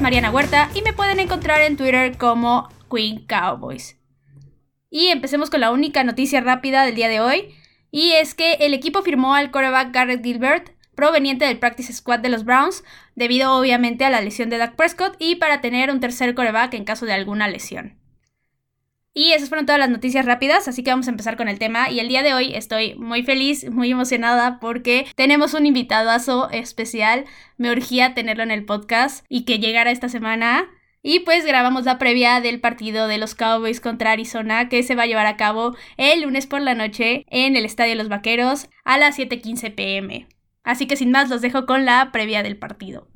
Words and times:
Mariana 0.00 0.30
Huerta 0.30 0.70
y 0.74 0.82
me 0.82 0.92
pueden 0.92 1.18
encontrar 1.18 1.60
en 1.62 1.76
Twitter 1.76 2.16
como 2.16 2.68
Queen 2.90 3.26
Cowboys. 3.26 3.98
Y 4.90 5.08
empecemos 5.08 5.50
con 5.50 5.60
la 5.60 5.72
única 5.72 6.04
noticia 6.04 6.40
rápida 6.40 6.84
del 6.84 6.94
día 6.94 7.08
de 7.08 7.20
hoy, 7.20 7.54
y 7.90 8.12
es 8.12 8.34
que 8.34 8.54
el 8.60 8.74
equipo 8.74 9.02
firmó 9.02 9.34
al 9.34 9.50
quarterback 9.50 9.92
Garrett 9.92 10.22
Gilbert, 10.22 10.70
proveniente 10.94 11.44
del 11.44 11.58
practice 11.58 11.92
squad 11.92 12.20
de 12.20 12.28
los 12.28 12.44
Browns, 12.44 12.84
debido 13.14 13.54
obviamente 13.54 14.04
a 14.04 14.10
la 14.10 14.20
lesión 14.20 14.50
de 14.50 14.58
Dak 14.58 14.76
Prescott 14.76 15.16
y 15.18 15.36
para 15.36 15.60
tener 15.60 15.90
un 15.90 16.00
tercer 16.00 16.34
quarterback 16.34 16.74
en 16.74 16.84
caso 16.84 17.04
de 17.04 17.12
alguna 17.12 17.48
lesión. 17.48 17.98
Y 19.14 19.32
esas 19.32 19.48
fueron 19.48 19.66
todas 19.66 19.80
las 19.80 19.90
noticias 19.90 20.26
rápidas, 20.26 20.68
así 20.68 20.84
que 20.84 20.90
vamos 20.90 21.08
a 21.08 21.10
empezar 21.10 21.36
con 21.36 21.48
el 21.48 21.58
tema. 21.58 21.90
Y 21.90 21.98
el 22.00 22.08
día 22.08 22.22
de 22.22 22.34
hoy 22.34 22.54
estoy 22.54 22.94
muy 22.94 23.22
feliz, 23.22 23.68
muy 23.70 23.90
emocionada 23.90 24.60
porque 24.60 25.06
tenemos 25.16 25.54
un 25.54 25.66
invitadazo 25.66 26.50
especial. 26.50 27.24
Me 27.56 27.72
urgía 27.72 28.14
tenerlo 28.14 28.42
en 28.42 28.50
el 28.50 28.64
podcast 28.64 29.24
y 29.28 29.44
que 29.44 29.58
llegara 29.58 29.90
esta 29.90 30.08
semana. 30.08 30.68
Y 31.02 31.20
pues 31.20 31.44
grabamos 31.46 31.84
la 31.84 31.98
previa 31.98 32.40
del 32.40 32.60
partido 32.60 33.08
de 33.08 33.18
los 33.18 33.34
Cowboys 33.34 33.80
contra 33.80 34.12
Arizona 34.12 34.68
que 34.68 34.82
se 34.82 34.94
va 34.94 35.04
a 35.04 35.06
llevar 35.06 35.26
a 35.26 35.36
cabo 35.36 35.76
el 35.96 36.22
lunes 36.22 36.46
por 36.46 36.60
la 36.60 36.74
noche 36.74 37.24
en 37.28 37.56
el 37.56 37.64
Estadio 37.64 37.92
de 37.92 37.96
los 37.96 38.08
Vaqueros 38.08 38.68
a 38.84 38.98
las 38.98 39.16
7:15 39.18 39.74
pm. 39.74 40.26
Así 40.64 40.86
que 40.86 40.96
sin 40.96 41.10
más 41.10 41.30
los 41.30 41.40
dejo 41.40 41.66
con 41.66 41.84
la 41.84 42.10
previa 42.12 42.42
del 42.42 42.58
partido. 42.58 43.08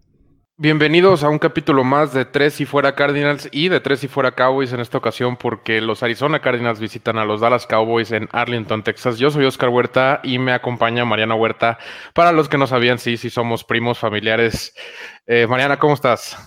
Bienvenidos 0.63 1.25
a 1.25 1.29
un 1.29 1.41
capítulo 1.41 1.83
más 1.83 2.15
de 2.15 2.25
Tres 2.25 2.61
y 2.61 2.67
Fuera 2.67 2.95
Cardinals 2.95 3.49
y 3.51 3.69
de 3.69 3.81
Tres 3.81 4.05
y 4.05 4.07
Fuera 4.07 4.31
Cowboys 4.31 4.73
en 4.73 4.79
esta 4.79 4.97
ocasión 4.97 5.37
porque 5.37 5.81
los 5.81 6.05
Arizona 6.05 6.39
Cardinals 6.39 6.79
visitan 6.79 7.19
a 7.19 7.25
los 7.25 7.41
Dallas 7.41 7.67
Cowboys 7.67 8.13
en 8.13 8.29
Arlington, 8.31 8.85
Texas. 8.85 9.19
Yo 9.19 9.33
soy 9.33 9.45
Oscar 9.45 9.71
Huerta 9.71 10.21
y 10.23 10.39
me 10.39 10.53
acompaña 10.53 11.05
Mariana 11.05 11.35
Huerta. 11.35 11.79
Para 12.15 12.31
los 12.31 12.49
que 12.49 12.59
no 12.59 12.69
sabían, 12.69 13.01
sí, 13.01 13.17
sí 13.17 13.29
somos 13.29 13.65
primos 13.65 13.99
familiares. 13.99 14.73
Eh, 15.27 15.49
Mariana, 15.49 15.81
¿cómo 15.81 15.95
estás? 15.95 16.39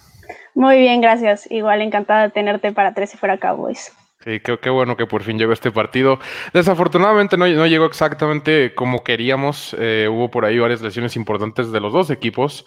Muy 0.54 0.78
bien, 0.80 1.02
gracias. 1.02 1.52
Igual 1.52 1.82
encantada 1.82 2.22
de 2.22 2.30
tenerte 2.30 2.72
para 2.72 2.94
Tres 2.94 3.14
y 3.16 3.18
Fuera 3.18 3.38
Cowboys. 3.38 3.92
Sí, 4.24 4.40
qué, 4.40 4.58
qué, 4.60 4.70
bueno 4.70 4.96
que 4.96 5.08
por 5.08 5.24
fin 5.24 5.38
llegó 5.38 5.52
este 5.52 5.72
partido. 5.72 6.20
Desafortunadamente 6.54 7.36
no, 7.36 7.48
no 7.48 7.68
llegó 7.68 7.84
exactamente 7.84 8.74
como 8.76 9.04
queríamos. 9.04 9.76
Eh, 9.78 10.08
hubo 10.10 10.32
por 10.32 10.46
ahí 10.46 10.58
varias 10.58 10.82
lesiones 10.82 11.18
importantes 11.18 11.74
de 11.74 11.82
los 11.82 11.92
dos 11.92 12.10
equipos. 12.12 12.66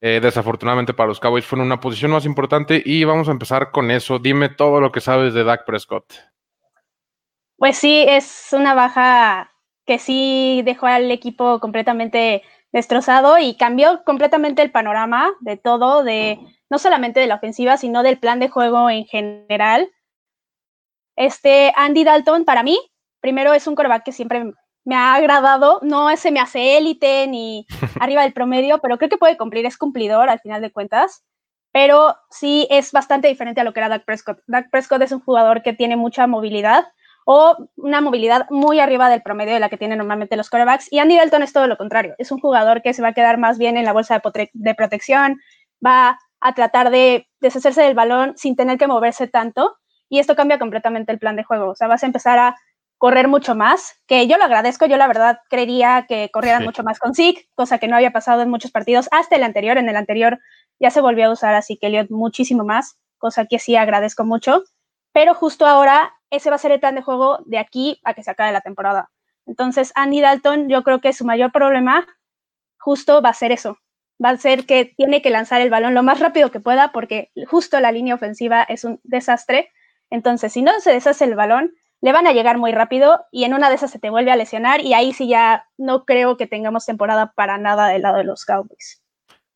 Eh, 0.00 0.20
desafortunadamente 0.22 0.94
para 0.94 1.08
los 1.08 1.18
Cowboys 1.18 1.44
fue 1.44 1.58
en 1.58 1.64
una 1.64 1.80
posición 1.80 2.12
más 2.12 2.24
importante 2.24 2.80
y 2.84 3.02
vamos 3.04 3.28
a 3.28 3.32
empezar 3.32 3.72
con 3.72 3.90
eso. 3.90 4.18
Dime 4.18 4.48
todo 4.48 4.80
lo 4.80 4.92
que 4.92 5.00
sabes 5.00 5.34
de 5.34 5.42
Dak 5.42 5.64
Prescott. 5.64 6.14
Pues 7.56 7.78
sí, 7.78 8.04
es 8.06 8.50
una 8.52 8.74
baja 8.74 9.52
que 9.84 9.98
sí 9.98 10.62
dejó 10.64 10.86
al 10.86 11.10
equipo 11.10 11.58
completamente 11.58 12.42
destrozado 12.72 13.38
y 13.38 13.56
cambió 13.56 14.04
completamente 14.04 14.62
el 14.62 14.70
panorama 14.70 15.32
de 15.40 15.56
todo, 15.56 16.04
de 16.04 16.38
no 16.70 16.78
solamente 16.78 17.18
de 17.18 17.26
la 17.26 17.36
ofensiva, 17.36 17.76
sino 17.76 18.02
del 18.02 18.18
plan 18.18 18.38
de 18.38 18.48
juego 18.48 18.90
en 18.90 19.06
general. 19.06 19.90
Este 21.16 21.72
Andy 21.74 22.04
Dalton 22.04 22.44
para 22.44 22.62
mí, 22.62 22.78
primero 23.20 23.54
es 23.54 23.66
un 23.66 23.74
coreback 23.74 24.04
que 24.04 24.12
siempre 24.12 24.52
me 24.88 24.94
ha 24.94 25.16
agradado. 25.16 25.80
No 25.82 26.16
se 26.16 26.30
me 26.30 26.40
hace 26.40 26.78
élite 26.78 27.26
ni 27.26 27.66
arriba 28.00 28.22
del 28.22 28.32
promedio, 28.32 28.78
pero 28.78 28.96
creo 28.96 29.10
que 29.10 29.18
puede 29.18 29.36
cumplir, 29.36 29.66
es 29.66 29.76
cumplidor 29.76 30.30
al 30.30 30.40
final 30.40 30.62
de 30.62 30.72
cuentas. 30.72 31.26
Pero 31.72 32.16
sí 32.30 32.66
es 32.70 32.90
bastante 32.90 33.28
diferente 33.28 33.60
a 33.60 33.64
lo 33.64 33.74
que 33.74 33.80
era 33.80 33.90
Dak 33.90 34.06
Prescott. 34.06 34.38
Dak 34.46 34.70
Prescott 34.70 35.02
es 35.02 35.12
un 35.12 35.20
jugador 35.20 35.62
que 35.62 35.74
tiene 35.74 35.96
mucha 35.96 36.26
movilidad 36.26 36.86
o 37.26 37.68
una 37.76 38.00
movilidad 38.00 38.46
muy 38.48 38.80
arriba 38.80 39.10
del 39.10 39.20
promedio 39.20 39.52
de 39.52 39.60
la 39.60 39.68
que 39.68 39.76
tienen 39.76 39.98
normalmente 39.98 40.36
los 40.36 40.48
quarterbacks. 40.48 40.90
Y 40.90 41.00
Andy 41.00 41.18
Dalton 41.18 41.42
es 41.42 41.52
todo 41.52 41.66
lo 41.66 41.76
contrario. 41.76 42.14
Es 42.16 42.32
un 42.32 42.40
jugador 42.40 42.80
que 42.80 42.94
se 42.94 43.02
va 43.02 43.08
a 43.08 43.12
quedar 43.12 43.36
más 43.36 43.58
bien 43.58 43.76
en 43.76 43.84
la 43.84 43.92
bolsa 43.92 44.18
de, 44.18 44.50
de 44.54 44.74
protección, 44.74 45.38
va 45.84 46.18
a 46.40 46.54
tratar 46.54 46.88
de 46.88 47.28
deshacerse 47.40 47.82
del 47.82 47.94
balón 47.94 48.32
sin 48.38 48.56
tener 48.56 48.78
que 48.78 48.86
moverse 48.86 49.28
tanto. 49.28 49.76
Y 50.08 50.18
esto 50.18 50.34
cambia 50.34 50.58
completamente 50.58 51.12
el 51.12 51.18
plan 51.18 51.36
de 51.36 51.44
juego. 51.44 51.72
O 51.72 51.74
sea, 51.74 51.88
vas 51.88 52.02
a 52.02 52.06
empezar 52.06 52.38
a 52.38 52.56
correr 52.98 53.28
mucho 53.28 53.54
más, 53.54 54.00
que 54.06 54.26
yo 54.26 54.36
lo 54.36 54.44
agradezco, 54.44 54.86
yo 54.86 54.96
la 54.96 55.06
verdad 55.06 55.38
creería 55.48 56.04
que 56.08 56.30
corrieran 56.32 56.64
mucho 56.64 56.82
más 56.82 56.98
con 56.98 57.14
Zeke, 57.14 57.48
cosa 57.54 57.78
que 57.78 57.86
no 57.86 57.96
había 57.96 58.12
pasado 58.12 58.42
en 58.42 58.50
muchos 58.50 58.72
partidos, 58.72 59.08
hasta 59.12 59.36
el 59.36 59.44
anterior, 59.44 59.78
en 59.78 59.88
el 59.88 59.96
anterior 59.96 60.40
ya 60.80 60.90
se 60.90 61.00
volvió 61.00 61.26
a 61.26 61.32
usar 61.32 61.54
así 61.54 61.76
que 61.76 61.86
Elliot 61.86 62.10
muchísimo 62.10 62.64
más, 62.64 62.98
cosa 63.18 63.46
que 63.46 63.58
sí 63.58 63.76
agradezco 63.76 64.24
mucho, 64.24 64.64
pero 65.12 65.34
justo 65.34 65.66
ahora 65.66 66.12
ese 66.30 66.50
va 66.50 66.56
a 66.56 66.58
ser 66.58 66.72
el 66.72 66.80
plan 66.80 66.96
de 66.96 67.02
juego 67.02 67.38
de 67.46 67.58
aquí 67.58 68.00
a 68.04 68.14
que 68.14 68.22
se 68.22 68.30
acabe 68.30 68.52
la 68.52 68.60
temporada. 68.60 69.10
Entonces, 69.46 69.92
Andy 69.94 70.20
Dalton, 70.20 70.68
yo 70.68 70.82
creo 70.82 71.00
que 71.00 71.12
su 71.12 71.24
mayor 71.24 71.52
problema 71.52 72.06
justo 72.78 73.22
va 73.22 73.30
a 73.30 73.34
ser 73.34 73.50
eso, 73.50 73.78
va 74.22 74.30
a 74.30 74.36
ser 74.36 74.66
que 74.66 74.84
tiene 74.84 75.22
que 75.22 75.30
lanzar 75.30 75.60
el 75.60 75.70
balón 75.70 75.94
lo 75.94 76.02
más 76.02 76.20
rápido 76.20 76.50
que 76.50 76.60
pueda 76.60 76.92
porque 76.92 77.30
justo 77.46 77.80
la 77.80 77.92
línea 77.92 78.14
ofensiva 78.14 78.62
es 78.62 78.84
un 78.84 79.00
desastre. 79.04 79.70
Entonces, 80.10 80.52
si 80.52 80.62
no 80.62 80.78
se 80.80 80.92
deshace 80.92 81.24
el 81.24 81.34
balón, 81.34 81.72
le 82.00 82.12
van 82.12 82.26
a 82.26 82.32
llegar 82.32 82.58
muy 82.58 82.72
rápido 82.72 83.24
y 83.30 83.44
en 83.44 83.54
una 83.54 83.68
de 83.68 83.74
esas 83.74 83.90
se 83.90 83.98
te 83.98 84.10
vuelve 84.10 84.30
a 84.30 84.36
lesionar 84.36 84.80
y 84.80 84.94
ahí 84.94 85.12
sí 85.12 85.28
ya 85.28 85.66
no 85.76 86.04
creo 86.04 86.36
que 86.36 86.46
tengamos 86.46 86.86
temporada 86.86 87.32
para 87.34 87.58
nada 87.58 87.88
del 87.88 88.02
lado 88.02 88.18
de 88.18 88.24
los 88.24 88.44
Cowboys. 88.44 89.02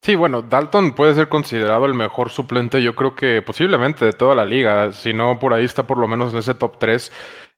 Sí, 0.03 0.17
bueno, 0.17 0.43
Dalton 0.43 0.95
puede 0.95 1.15
ser 1.15 1.29
considerado 1.29 1.87
el 1.87 1.95
mejor 1.95 2.31
suplente, 2.31 2.83
yo 2.83 2.97
creo 2.97 3.15
que 3.15 3.41
posiblemente 3.41 4.05
de 4.05 4.13
toda 4.13 4.35
la 4.35 4.45
liga, 4.45 4.93
si 4.93 5.15
no 5.15 5.39
por 5.39 5.55
ahí 5.55 5.65
está 5.65 5.87
por 5.87 5.99
lo 5.99 6.09
menos 6.09 6.33
en 6.33 6.41
ese 6.41 6.55
top 6.55 6.77
3. 6.79 7.13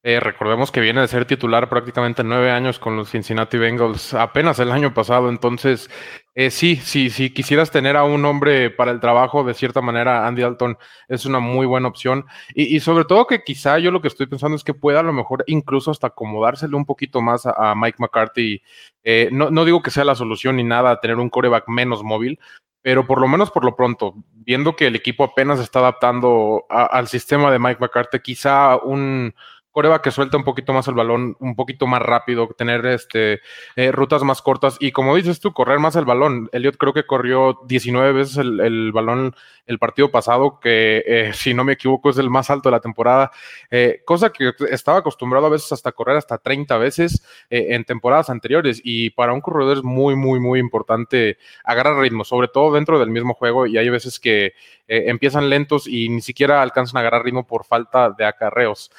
Eh, 0.07 0.21
recordemos 0.21 0.71
que 0.71 0.83
viene 0.83 1.01
de 1.01 1.09
ser 1.09 1.25
titular 1.25 1.71
prácticamente 1.71 2.23
nueve 2.23 2.51
años 2.51 2.79
con 2.79 2.95
los 2.95 3.11
Cincinnati 3.11 3.57
Bengals 3.57 4.13
apenas 4.13 4.59
el 4.59 4.71
año 4.71 4.93
pasado, 4.93 5.31
entonces 5.31 5.89
eh, 6.35 6.51
sí, 6.51 6.77
sí, 6.77 7.09
si 7.09 7.31
quisieras 7.31 7.71
tener 7.71 7.97
a 7.97 8.05
un 8.05 8.23
hombre 8.27 8.69
para 8.69 8.91
el 8.91 9.01
trabajo, 9.01 9.45
de 9.45 9.55
cierta 9.55 9.81
manera 9.81 10.27
Andy 10.27 10.43
Dalton 10.43 10.77
es 11.09 11.25
una 11.25 11.39
muy 11.41 11.65
buena 11.65 11.89
opción 11.89 12.27
y, 12.55 12.81
sobre 12.81 13.07
todo 13.07 13.27
que 13.27 13.45
quizá 13.45 13.79
yo 13.79 13.91
lo 13.91 14.03
que 14.03 14.09
estoy 14.09 14.27
pensando 14.27 14.57
es 14.57 14.63
que 14.63 14.75
pueda 14.75 15.01
a 15.01 15.03
lo 15.03 15.15
mejor 15.15 15.43
incluso 15.47 15.91
hasta 15.91 16.09
acomodárselo 16.09 16.77
un 16.77 16.85
poquito 16.85 17.23
más 17.23 17.47
a, 17.47 17.75
Mike 17.75 17.97
McCarthy. 17.99 18.61
Eh, 19.05 19.31
no, 19.33 19.51
no 19.51 19.65
digo 19.65 19.81
que 19.81 19.91
sea 19.91 20.05
la 20.05 20.15
solución 20.15 20.57
ni 20.57 20.65
nada 20.65 21.01
tener 21.01 21.17
un 21.17 21.31
coreback 21.31 21.67
menos 21.69 22.03
móvil, 22.03 22.39
pero 22.83 23.07
por 23.07 23.23
lo 23.23 23.27
menos 23.27 23.51
por 23.51 23.65
lo 23.65 23.75
pronto, 23.75 24.15
viendo 24.35 24.77
que 24.77 24.89
el 24.89 24.97
equipo 24.97 25.25
apenas 25.25 25.61
está 25.61 25.79
adaptando 25.79 26.67
al 26.69 27.09
sistema 27.09 27.51
de 27.51 27.59
Mike 27.59 27.81
McCarthy, 27.81 28.21
quizá 28.21 28.77
un, 28.77 29.35
coreba 29.75 30.01
que 30.01 30.13
suelta 30.13 30.37
un 30.37 30.45
poquito 30.45 30.73
más 30.73 30.87
el 30.87 30.95
balón, 30.95 31.37
un 31.41 31.57
poquito 31.57 31.89
más 31.89 32.01
rápido, 32.01 32.49
tener 32.57 32.87
este, 32.87 33.41
eh, 33.75 33.91
rutas 33.91 34.23
más 34.23 34.41
cortas 34.41 34.77
y 34.79 34.93
como 34.93 35.17
dices 35.17 35.41
tú, 35.41 35.53
correr 35.53 35.81
más 35.81 35.97
el 35.97 36.05
balón. 36.05 36.49
Elliot 36.53 36.77
creo 36.77 36.93
que 36.93 37.05
corrió 37.07 37.59
19 37.67 38.13
veces 38.13 38.37
el, 38.37 38.93
balón 38.93 39.35
el 39.67 39.81
partido 39.81 40.13
pasado, 40.13 40.61
que 40.61 41.03
eh, 41.05 41.33
si 41.35 41.55
no 41.55 41.65
me 41.65 41.73
equivoco 41.73 42.09
es 42.09 42.19
el 42.19 42.31
más 42.31 42.51
alto 42.51 42.69
de 42.69 42.77
la 42.77 42.81
temporada, 42.81 43.33
eh, 43.69 44.01
cosa 44.05 44.31
que 44.31 44.53
estaba 44.71 44.99
acostumbrado 44.99 45.47
a 45.47 45.51
veces 45.51 45.73
hasta 45.73 45.91
correr 45.91 46.19
hasta 46.19 46.39
30 46.39 46.79
veces 46.79 47.25
en 47.51 47.85
temporadas 47.85 48.31
anteriores 48.31 48.81
y 48.85 49.11
para 49.11 49.33
un 49.33 49.41
corredor 49.41 49.79
es 49.79 49.83
muy, 49.83 50.15
muy, 50.15 50.39
muy 50.39 50.61
importante 50.61 51.37
agarrar 51.65 51.99
ritmo, 51.99 52.23
sobre 52.23 52.47
todo 52.47 52.73
dentro 52.73 53.01
del 53.01 53.11
mismo 53.11 53.35
juego 53.35 53.67
y 53.67 53.77
hay 53.77 53.89
veces 53.89 54.21
que 54.21 54.53
empiezan 54.87 55.49
lentos 55.49 55.87
y 55.87 56.09
ni 56.09 56.21
siquiera 56.21 56.61
alcanzan 56.61 56.99
a 56.99 57.01
agarrar 57.01 57.25
ritmo 57.25 57.47
por 57.47 57.65
falta 57.65 58.11
de 58.11 58.25
acarreos. 58.25 58.91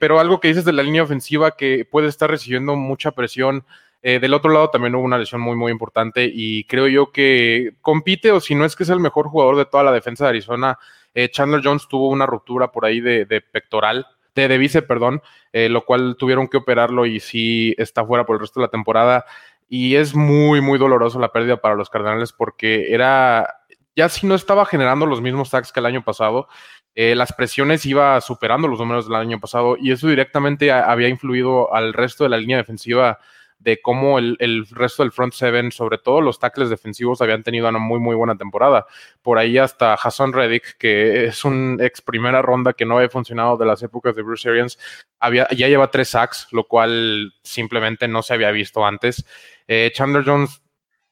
pero 0.00 0.20
algo 0.20 0.40
que 0.40 0.48
dices 0.48 0.64
de 0.64 0.72
la 0.72 0.82
línea 0.82 1.02
ofensiva 1.02 1.56
que 1.56 1.84
puede 1.84 2.08
estar 2.08 2.30
recibiendo 2.30 2.76
mucha 2.76 3.12
presión. 3.12 3.64
Eh, 4.06 4.20
del 4.20 4.34
otro 4.34 4.52
lado 4.52 4.68
también 4.68 4.94
hubo 4.94 5.02
una 5.02 5.16
lesión 5.16 5.40
muy, 5.40 5.56
muy 5.56 5.72
importante 5.72 6.30
y 6.30 6.64
creo 6.64 6.88
yo 6.88 7.10
que 7.10 7.72
compite, 7.80 8.32
o 8.32 8.40
si 8.40 8.54
no 8.54 8.66
es 8.66 8.76
que 8.76 8.82
es 8.82 8.90
el 8.90 9.00
mejor 9.00 9.28
jugador 9.28 9.56
de 9.56 9.64
toda 9.64 9.82
la 9.82 9.92
defensa 9.92 10.24
de 10.24 10.28
Arizona. 10.28 10.78
Eh, 11.14 11.30
Chandler 11.30 11.62
Jones 11.64 11.88
tuvo 11.88 12.10
una 12.10 12.26
ruptura 12.26 12.70
por 12.70 12.84
ahí 12.84 13.00
de, 13.00 13.24
pectoral, 13.50 14.06
de, 14.34 14.46
de 14.46 14.58
bice, 14.58 14.82
perdón, 14.82 15.22
eh, 15.54 15.70
lo 15.70 15.86
cual 15.86 16.16
tuvieron 16.18 16.48
que 16.48 16.58
operarlo 16.58 17.06
y 17.06 17.18
sí 17.18 17.74
está 17.78 18.04
fuera 18.04 18.26
por 18.26 18.36
el 18.36 18.40
resto 18.40 18.60
de 18.60 18.66
la 18.66 18.70
temporada. 18.70 19.24
Y 19.70 19.96
es 19.96 20.14
muy, 20.14 20.60
muy 20.60 20.78
doloroso 20.78 21.18
la 21.18 21.32
pérdida 21.32 21.56
para 21.56 21.74
los 21.74 21.88
Cardenales 21.88 22.34
porque 22.34 22.92
era, 22.92 23.62
ya 23.96 24.08
si 24.08 24.26
no 24.26 24.34
estaba 24.34 24.66
generando 24.66 25.06
los 25.06 25.20
mismos 25.20 25.50
sacks 25.50 25.72
que 25.72 25.80
el 25.80 25.86
año 25.86 26.04
pasado, 26.04 26.48
eh, 26.94 27.14
las 27.14 27.32
presiones 27.32 27.84
iba 27.86 28.20
superando 28.20 28.68
los 28.68 28.78
números 28.78 29.08
del 29.08 29.16
año 29.16 29.40
pasado 29.40 29.76
y 29.80 29.90
eso 29.92 30.08
directamente 30.08 30.70
había 30.70 31.08
influido 31.08 31.74
al 31.74 31.92
resto 31.92 32.24
de 32.24 32.30
la 32.30 32.36
línea 32.36 32.56
defensiva 32.56 33.18
de 33.64 33.80
cómo 33.80 34.18
el, 34.18 34.66
resto 34.70 35.02
del 35.02 35.10
front 35.10 35.32
seven, 35.32 35.72
sobre 35.72 35.96
todo 35.96 36.20
los 36.20 36.38
tackles 36.38 36.68
defensivos, 36.68 37.22
habían 37.22 37.42
tenido 37.42 37.68
una 37.68 37.78
muy, 37.78 37.98
muy 37.98 38.14
buena 38.14 38.36
temporada. 38.36 38.86
Por 39.22 39.38
ahí 39.38 39.56
hasta 39.56 39.94
Hassan 39.94 40.34
Reddick, 40.34 40.76
que 40.76 41.24
es 41.24 41.44
un 41.44 41.78
ex 41.80 42.02
primera 42.02 42.42
ronda 42.42 42.74
que 42.74 42.84
no 42.84 42.96
había 42.96 43.08
funcionado 43.08 43.56
de 43.56 43.64
las 43.64 43.82
épocas 43.82 44.14
de 44.14 44.22
Bruce 44.22 44.48
Arians, 44.48 44.78
había, 45.18 45.48
ya 45.48 45.68
lleva 45.68 45.90
tres 45.90 46.10
sacks, 46.10 46.48
lo 46.52 46.64
cual 46.68 47.32
simplemente 47.42 48.06
no 48.06 48.22
se 48.22 48.34
había 48.34 48.50
visto 48.50 48.84
antes. 48.84 49.24
Eh, 49.66 49.90
Chandler 49.94 50.24
Jones 50.26 50.60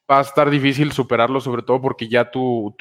va 0.09 0.19
a 0.19 0.21
estar 0.21 0.49
difícil 0.49 0.91
superarlo, 0.91 1.39
sobre 1.41 1.63
todo 1.63 1.81
porque 1.81 2.07
ya 2.07 2.29
tus 2.31 2.75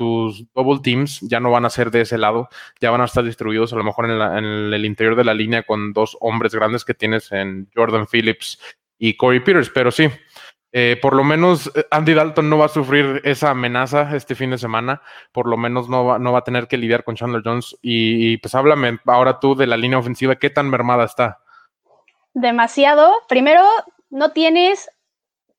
double 0.55 0.81
teams 0.83 1.21
ya 1.21 1.41
no 1.41 1.51
van 1.51 1.65
a 1.65 1.71
ser 1.71 1.91
de 1.91 2.03
ese 2.03 2.19
lado, 2.19 2.49
ya 2.81 2.91
van 2.91 3.01
a 3.01 3.05
estar 3.05 3.25
distribuidos 3.25 3.73
a 3.73 3.77
lo 3.77 3.85
mejor 3.85 4.11
en, 4.11 4.45
el 4.73 4.85
interior 4.85 5.17
de 5.17 5.25
la 5.25 5.35
línea 5.35 5.63
con 5.63 5.93
dos 5.93 6.17
hombres 6.21 6.55
grandes 6.55 6.85
que 6.85 6.95
tienes 6.95 7.31
en 7.33 7.69
Jordan 7.75 8.07
Phillips 8.07 8.59
y 8.99 9.17
Corey 9.17 9.41
Peters, 9.41 9.71
pero 9.71 9.91
sí. 9.91 10.09
Eh, 10.75 10.99
por 11.03 11.15
lo 11.15 11.23
menos 11.23 11.71
eh, 11.75 11.85
Andy 11.91 12.15
Dalton 12.15 12.49
no 12.49 12.57
va 12.57 12.65
a 12.65 12.71
sufrir 12.71 13.21
esa 13.25 13.51
amenaza 13.51 14.17
este 14.17 14.35
fin 14.35 14.51
de 14.51 14.59
semana. 14.59 15.03
Por 15.31 15.47
lo 15.47 15.59
menos 15.59 15.91
no 15.91 16.07
va, 16.07 16.19
no 16.19 16.33
va 16.33 16.39
a 16.39 16.45
tener 16.45 16.67
que 16.67 16.79
lidiar 16.79 17.05
con 17.05 17.15
Chandler 17.15 17.43
Jones. 17.45 17.77
Y, 17.83 18.39
pues 18.39 18.55
háblame 18.55 18.99
ahora 19.05 19.39
tú 19.39 19.55
de 19.55 19.67
la 19.67 19.77
línea 19.77 19.99
ofensiva. 19.99 20.37
¿Qué 20.37 20.49
tan 20.49 20.71
mermada 20.71 21.05
está? 21.05 21.41
Demasiado. 22.33 23.13
Primero, 23.29 23.63
no 24.09 24.33
tienes 24.33 24.91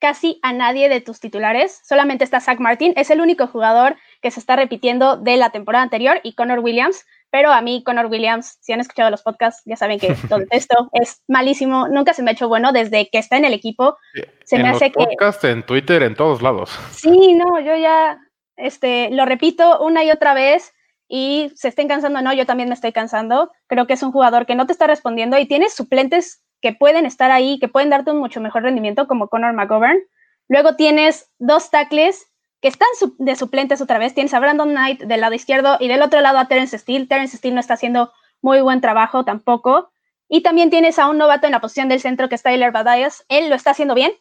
casi 0.03 0.37
a 0.41 0.51
nadie 0.51 0.89
de 0.89 0.99
tus 0.99 1.21
titulares. 1.21 1.79
Solamente 1.85 2.25
está 2.25 2.41
Zach 2.41 2.59
Martin. 2.59 2.91
Es 2.97 3.09
el 3.09 3.21
único 3.21 3.47
jugador 3.47 3.95
que 4.21 4.31
se 4.31 4.41
está 4.41 4.57
repitiendo 4.57 5.15
de 5.15 5.37
la 5.37 5.51
temporada 5.51 5.81
anterior 5.81 6.19
y 6.23 6.35
Connor 6.35 6.59
Williams. 6.59 7.05
Pero 7.29 7.53
a 7.53 7.61
mí, 7.61 7.83
Connor 7.85 8.07
Williams, 8.07 8.57
si 8.59 8.73
han 8.73 8.81
escuchado 8.81 9.09
los 9.09 9.21
podcasts, 9.21 9.61
ya 9.63 9.77
saben 9.77 10.01
que 10.01 10.13
todo 10.29 10.43
esto 10.49 10.89
es 10.91 11.23
malísimo. 11.29 11.87
Nunca 11.87 12.13
se 12.13 12.21
me 12.21 12.31
ha 12.31 12.33
hecho 12.33 12.49
bueno 12.49 12.73
desde 12.73 13.09
que 13.09 13.17
está 13.17 13.37
en 13.37 13.45
el 13.45 13.53
equipo. 13.53 13.95
Se 14.43 14.57
en 14.57 14.63
me 14.63 14.67
los 14.67 14.75
hace 14.75 14.91
que. 14.91 15.05
podcasts, 15.05 15.45
en 15.45 15.65
Twitter, 15.65 16.03
en 16.03 16.15
todos 16.15 16.41
lados. 16.41 16.77
Sí, 16.91 17.35
no, 17.35 17.61
yo 17.61 17.77
ya 17.77 18.19
este, 18.57 19.09
lo 19.09 19.23
repito 19.23 19.79
una 19.85 20.03
y 20.03 20.11
otra 20.11 20.33
vez 20.33 20.73
y 21.07 21.49
se 21.55 21.69
estén 21.69 21.87
cansando, 21.87 22.21
no, 22.21 22.33
yo 22.33 22.45
también 22.45 22.67
me 22.67 22.75
estoy 22.75 22.91
cansando. 22.91 23.53
Creo 23.67 23.87
que 23.87 23.93
es 23.93 24.03
un 24.03 24.11
jugador 24.11 24.45
que 24.45 24.55
no 24.55 24.65
te 24.65 24.73
está 24.73 24.85
respondiendo 24.85 25.37
y 25.37 25.45
tienes 25.45 25.73
suplentes 25.73 26.43
que 26.63 26.71
pueden 26.71 27.05
estar 27.05 27.29
ahí, 27.29 27.59
que 27.59 27.67
pueden 27.67 27.89
darte 27.89 28.11
un 28.11 28.19
mucho 28.19 28.39
mejor 28.39 28.63
rendimiento, 28.63 29.05
como 29.05 29.27
Connor 29.27 29.51
McGovern. 29.51 29.99
Luego 30.47 30.77
tienes 30.77 31.29
dos 31.37 31.69
tackles 31.69 32.31
que 32.61 32.69
están 32.69 32.87
de 33.17 33.35
suplentes 33.35 33.81
otra 33.81 33.99
vez. 33.99 34.13
Tienes 34.13 34.33
a 34.33 34.39
Brandon 34.39 34.69
Knight 34.69 35.01
del 35.01 35.19
lado 35.19 35.33
izquierdo 35.33 35.75
y 35.81 35.89
del 35.89 36.01
otro 36.01 36.21
lado 36.21 36.37
a 36.37 36.47
Terence 36.47 36.77
Steele. 36.77 37.07
Terence 37.07 37.35
Steele 37.35 37.55
no 37.55 37.59
está 37.59 37.73
haciendo 37.73 38.13
muy 38.41 38.61
buen 38.61 38.79
trabajo 38.79 39.25
tampoco. 39.25 39.91
Y 40.29 40.41
también 40.41 40.69
tienes 40.69 40.99
a 40.99 41.09
un 41.09 41.17
novato 41.17 41.47
en 41.47 41.51
la 41.51 41.59
posición 41.59 41.89
del 41.89 41.99
centro 41.99 42.29
que 42.29 42.35
es 42.35 42.43
Tyler 42.43 42.71
Badias. 42.71 43.25
Él 43.27 43.49
lo 43.49 43.55
está 43.55 43.71
haciendo 43.71 43.93
bien. 43.93 44.13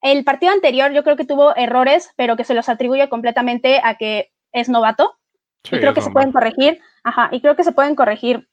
El 0.00 0.22
partido 0.22 0.52
anterior 0.52 0.92
yo 0.92 1.02
creo 1.02 1.16
que 1.16 1.24
tuvo 1.24 1.56
errores, 1.56 2.12
pero 2.14 2.36
que 2.36 2.44
se 2.44 2.54
los 2.54 2.68
atribuye 2.68 3.08
completamente 3.08 3.80
a 3.82 3.96
que 3.96 4.30
es 4.52 4.68
novato. 4.68 5.16
Sí, 5.64 5.74
y 5.74 5.80
creo 5.80 5.92
que 5.92 6.02
se 6.02 6.12
pueden 6.12 6.30
corregir. 6.30 6.80
Ajá, 7.02 7.30
y 7.32 7.40
creo 7.40 7.56
que 7.56 7.64
se 7.64 7.72
pueden 7.72 7.96
corregir 7.96 8.48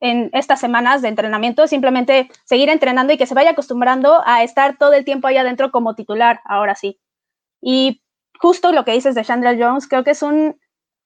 en 0.00 0.30
estas 0.32 0.60
semanas 0.60 1.02
de 1.02 1.08
entrenamiento, 1.08 1.66
simplemente 1.66 2.30
seguir 2.44 2.68
entrenando 2.68 3.12
y 3.12 3.18
que 3.18 3.26
se 3.26 3.34
vaya 3.34 3.50
acostumbrando 3.50 4.22
a 4.26 4.42
estar 4.42 4.76
todo 4.78 4.92
el 4.92 5.04
tiempo 5.04 5.26
ahí 5.26 5.36
adentro 5.36 5.70
como 5.70 5.94
titular, 5.94 6.40
ahora 6.44 6.74
sí. 6.74 7.00
Y 7.60 8.02
justo 8.40 8.72
lo 8.72 8.84
que 8.84 8.92
dices 8.92 9.14
de 9.14 9.24
Chandler 9.24 9.62
Jones, 9.62 9.88
creo 9.88 10.04
que 10.04 10.12
es 10.12 10.22
un 10.22 10.58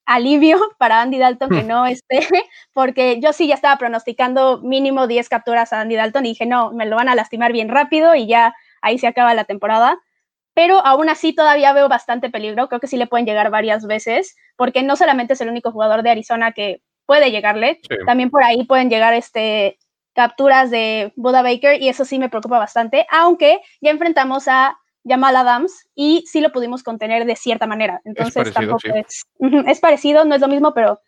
alivio 0.06 0.58
para 0.78 1.00
Andy 1.00 1.18
Dalton 1.18 1.50
que 1.50 1.62
no 1.62 1.86
esté, 1.86 2.20
porque 2.72 3.20
yo 3.20 3.32
sí 3.32 3.46
ya 3.46 3.54
estaba 3.54 3.76
pronosticando 3.76 4.60
mínimo 4.62 5.06
10 5.06 5.28
capturas 5.28 5.72
a 5.72 5.80
Andy 5.80 5.96
Dalton 5.96 6.26
y 6.26 6.30
dije, 6.30 6.46
no, 6.46 6.72
me 6.72 6.86
lo 6.86 6.96
van 6.96 7.08
a 7.08 7.14
lastimar 7.14 7.52
bien 7.52 7.68
rápido 7.68 8.14
y 8.14 8.26
ya 8.26 8.54
ahí 8.82 8.98
se 8.98 9.06
acaba 9.06 9.34
la 9.34 9.44
temporada. 9.44 9.98
Pero 10.54 10.84
aún 10.84 11.08
así 11.08 11.34
todavía 11.34 11.72
veo 11.72 11.88
bastante 11.88 12.30
peligro, 12.30 12.68
creo 12.68 12.80
que 12.80 12.86
sí 12.86 12.96
le 12.98 13.06
pueden 13.06 13.26
llegar 13.26 13.50
varias 13.50 13.86
veces, 13.86 14.36
porque 14.56 14.82
no 14.82 14.96
solamente 14.96 15.32
es 15.34 15.40
el 15.40 15.48
único 15.48 15.72
jugador 15.72 16.02
de 16.02 16.10
Arizona 16.10 16.52
que 16.52 16.82
puede 17.12 17.30
llegarle, 17.30 17.78
Sí. 17.82 17.96
también 18.06 18.30
por 18.30 18.42
ahí 18.42 18.64
pueden 18.64 18.88
llegar 18.88 19.12
este, 19.12 19.78
capturas 20.14 20.70
de 20.70 21.12
Buda 21.14 21.42
Baker 21.42 21.82
y 21.82 21.90
eso 21.90 22.06
sí 22.06 22.18
me 22.18 22.30
preocupa 22.30 22.58
bastante, 22.58 23.06
aunque 23.10 23.60
ya 23.82 23.90
enfrentamos 23.90 24.48
a 24.48 24.78
Jamal 25.06 25.36
Adams 25.36 25.90
y 25.94 26.24
sí 26.26 26.40
lo 26.40 26.52
pudimos 26.52 26.82
contener 26.82 27.26
de 27.26 27.36
cierta 27.36 27.66
manera. 27.66 28.00
Entonces 28.06 28.32
parecido, 28.32 28.78
tampoco 28.78 28.78
sí. 28.80 28.88
es, 28.94 29.24
es 29.66 29.80
parecido, 29.80 30.24
no 30.24 30.34
es 30.34 30.40
lo 30.40 30.48
mismo, 30.48 30.72
pero 30.72 31.02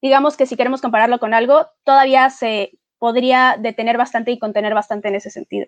digamos 0.00 0.36
que 0.36 0.46
si 0.46 0.54
queremos 0.54 0.80
compararlo 0.80 1.18
con 1.18 1.34
algo, 1.34 1.66
todavía 1.82 2.30
se 2.30 2.70
podría 2.98 3.56
detener 3.58 3.98
bastante 3.98 4.30
y 4.30 4.38
contener 4.38 4.74
bastante 4.74 5.08
en 5.08 5.16
ese 5.16 5.30
sentido. 5.30 5.66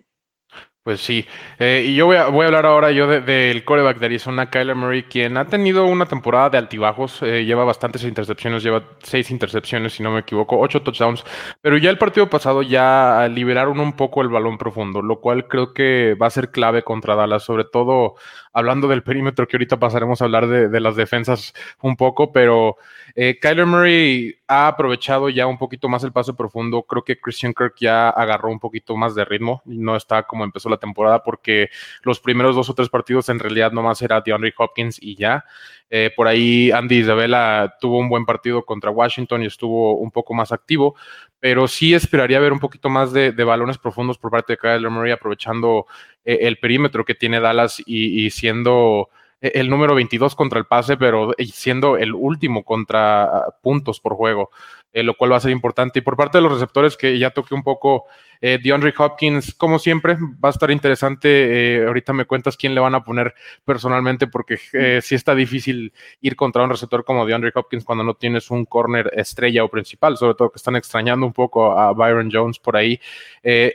Pues 0.83 0.99
sí, 1.01 1.27
Eh, 1.59 1.85
y 1.89 1.95
yo 1.95 2.07
voy 2.07 2.15
a, 2.15 2.25
voy 2.29 2.41
a 2.43 2.47
hablar 2.47 2.65
ahora 2.65 2.89
yo 2.91 3.05
de- 3.05 3.21
del 3.21 3.63
coreback 3.63 3.99
de 3.99 4.07
Arizona, 4.07 4.49
Kyler 4.49 4.75
Murray, 4.75 5.03
quien 5.03 5.37
ha 5.37 5.45
tenido 5.45 5.85
una 5.85 6.07
temporada 6.07 6.49
de 6.49 6.57
altibajos, 6.57 7.21
eh, 7.21 7.45
lleva 7.45 7.63
bastantes 7.65 8.03
intercepciones, 8.03 8.63
lleva 8.63 8.83
seis 9.03 9.29
intercepciones, 9.29 9.93
si 9.93 10.01
no 10.01 10.09
me 10.09 10.21
equivoco, 10.21 10.57
ocho 10.59 10.81
touchdowns, 10.81 11.23
pero 11.61 11.77
ya 11.77 11.91
el 11.91 11.99
partido 11.99 12.31
pasado 12.31 12.63
ya 12.63 13.27
liberaron 13.31 13.79
un 13.79 13.93
poco 13.93 14.23
el 14.23 14.29
balón 14.29 14.57
profundo, 14.57 15.03
lo 15.03 15.19
cual 15.21 15.47
creo 15.47 15.71
que 15.71 16.15
va 16.19 16.25
a 16.25 16.29
ser 16.31 16.49
clave 16.49 16.81
contra 16.83 17.13
Dallas, 17.15 17.43
sobre 17.43 17.65
todo 17.65 18.15
hablando 18.51 18.87
del 18.87 19.03
perímetro, 19.03 19.47
que 19.47 19.57
ahorita 19.57 19.77
pasaremos 19.79 20.21
a 20.21 20.25
hablar 20.25 20.47
de, 20.47 20.67
de 20.67 20.79
las 20.79 20.95
defensas 20.95 21.53
un 21.81 21.95
poco, 21.95 22.31
pero 22.31 22.77
eh, 23.15 23.37
Kyler 23.39 23.65
Murray 23.67 24.35
ha 24.47 24.67
aprovechado 24.67 25.29
ya 25.29 25.47
un 25.47 25.57
poquito 25.57 25.87
más 25.89 26.03
el 26.03 26.11
pase 26.11 26.33
profundo. 26.33 26.83
Creo 26.83 27.03
que 27.03 27.19
Christian 27.19 27.53
Kirk 27.53 27.75
ya 27.79 28.09
agarró 28.09 28.49
un 28.49 28.59
poquito 28.59 28.95
más 28.97 29.15
de 29.15 29.23
ritmo 29.25 29.61
no 29.65 29.95
está 29.95 30.23
como 30.23 30.43
empezó 30.43 30.69
la 30.71 30.77
temporada 30.77 31.23
porque 31.23 31.69
los 32.03 32.19
primeros 32.19 32.55
dos 32.55 32.69
o 32.69 32.73
tres 32.73 32.89
partidos 32.89 33.29
en 33.29 33.39
realidad 33.39 33.71
nomás 33.71 34.01
era 34.01 34.21
DeAndre 34.21 34.53
Hopkins 34.57 34.97
y 35.01 35.15
ya. 35.15 35.45
Eh, 35.89 36.09
por 36.15 36.27
ahí 36.27 36.71
Andy 36.71 36.99
Isabella 36.99 37.75
tuvo 37.79 37.99
un 37.99 38.07
buen 38.07 38.25
partido 38.25 38.63
contra 38.63 38.91
Washington 38.91 39.43
y 39.43 39.47
estuvo 39.47 39.97
un 39.97 40.09
poco 40.09 40.33
más 40.33 40.53
activo, 40.53 40.95
pero 41.39 41.67
sí 41.67 41.93
esperaría 41.93 42.39
ver 42.39 42.53
un 42.53 42.59
poquito 42.59 42.87
más 42.87 43.11
de, 43.11 43.31
balones 43.31 43.77
profundos 43.77 44.17
por 44.17 44.31
parte 44.31 44.53
de 44.53 44.57
Kyler 44.57 44.89
Murray 44.89 45.11
aprovechando 45.11 45.87
eh, 46.23 46.39
el 46.43 46.59
perímetro 46.59 47.03
que 47.03 47.15
tiene 47.15 47.41
Dallas 47.41 47.81
y, 47.85 48.29
siendo 48.29 49.09
el 49.41 49.69
número 49.69 49.95
22 49.95 50.35
contra 50.35 50.59
el 50.59 50.65
pase, 50.65 50.97
pero 50.97 51.33
siendo 51.51 51.97
el 51.97 52.13
último 52.13 52.63
contra 52.63 53.23
ah, 53.23 53.55
puntos 53.61 53.99
por 53.99 54.15
juego, 54.15 54.51
eh, 54.93 55.03
lo 55.03 55.15
cual 55.15 55.31
va 55.31 55.37
a 55.37 55.41
ser 55.41 55.51
importante. 55.51 55.99
Y 55.99 56.01
por 56.01 56.15
parte 56.15 56.37
de 56.37 56.43
los 56.43 56.53
receptores, 56.53 56.95
que 56.95 57.17
ya 57.17 57.31
toqué 57.31 57.55
un 57.55 57.63
poco, 57.63 58.05
eh, 58.41 58.57
DeAndre 58.61 58.91
Hopkins, 58.97 59.53
como 59.53 59.77
siempre, 59.77 60.17
va 60.43 60.49
a 60.49 60.51
estar 60.51 60.71
interesante. 60.71 61.81
eh, 61.81 61.85
ahorita 61.85 62.11
me 62.11 62.25
cuentas 62.25 62.57
quién 62.57 62.73
le 62.73 62.81
van 62.81 62.95
a 62.95 63.03
poner 63.03 63.35
personalmente, 63.63 64.25
porque 64.27 64.59
eh, 64.73 64.99
sí 65.03 65.15
está 65.15 65.35
difícil 65.35 65.93
ir 66.21 66.35
contra 66.35 66.63
un 66.63 66.71
receptor 66.71 67.05
como 67.05 67.25
DeAndre 67.25 67.51
Hopkins 67.53 67.85
cuando 67.85 68.03
no 68.03 68.15
tienes 68.15 68.49
un 68.49 68.65
corner 68.65 69.11
estrella 69.15 69.63
o 69.63 69.69
principal, 69.69 70.17
sobre 70.17 70.33
todo 70.33 70.49
que 70.49 70.57
están 70.57 70.75
extrañando 70.75 71.25
un 71.25 71.33
poco 71.33 71.77
a 71.77 71.93
Byron 71.93 72.29
Jones 72.31 72.57
por 72.57 72.75
ahí. 72.75 72.99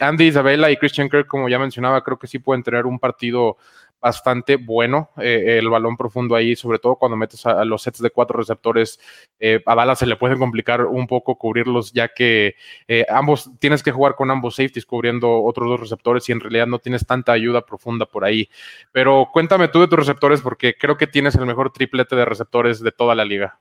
Andy 0.01 0.27
Isabella 0.27 0.71
y 0.71 0.77
Christian 0.77 1.09
Kirk, 1.09 1.27
como 1.27 1.49
ya 1.49 1.59
mencionaba, 1.59 2.03
creo 2.03 2.19
que 2.19 2.27
sí 2.27 2.39
pueden 2.39 2.63
tener 2.63 2.87
un 2.87 2.99
partido 2.99 3.57
bastante 4.01 4.57
bueno 4.57 5.11
eh, 5.19 5.59
el 5.59 5.69
balón 5.69 5.97
profundo 5.97 6.37
ahí, 6.37 6.57
sobre 6.57 6.79
todo 6.79 6.97
cuando 6.97 7.17
metes 7.17 7.45
a, 7.47 7.61
a 7.61 7.65
los 7.65 7.83
sets 7.83 8.01
de 8.01 8.11
cuatro 8.11 8.39
receptores. 8.39 9.01
Eh, 9.39 9.63
a 9.67 9.75
Dallas 9.75 9.99
se 9.99 10.07
le 10.07 10.17
puede 10.17 10.37
complicar 10.37 10.85
un 10.85 11.07
poco 11.07 11.37
cubrirlos, 11.37 11.93
ya 11.93 12.09
que 12.09 12.55
eh, 12.89 13.07
ambos 13.09 13.51
tienes 13.59 13.83
que 13.83 13.93
jugar 13.93 14.15
con 14.15 14.31
ambos 14.31 14.57
safeties 14.57 14.87
cubriendo 14.87 15.43
otros 15.43 15.69
dos 15.69 15.81
receptores 15.81 16.29
y 16.29 16.33
en 16.33 16.41
realidad 16.41 16.67
no 16.67 16.79
tienes 16.79 17.07
tanta 17.07 17.33
ayuda 17.33 17.65
profunda 17.65 18.07
por 18.07 18.25
ahí. 18.25 18.49
Pero 18.93 19.29
cuéntame 19.33 19.69
tú 19.69 19.81
de 19.81 19.89
tus 19.89 19.99
receptores, 19.99 20.41
porque 20.41 20.75
creo 20.79 20.97
que 20.97 21.07
tienes 21.07 21.35
el 21.35 21.47
mejor 21.47 21.73
triplete 21.73 22.17
de 22.17 22.25
receptores 22.25 22.81
de 22.81 22.93
toda 22.93 23.15
la 23.15 23.25
liga. 23.25 23.61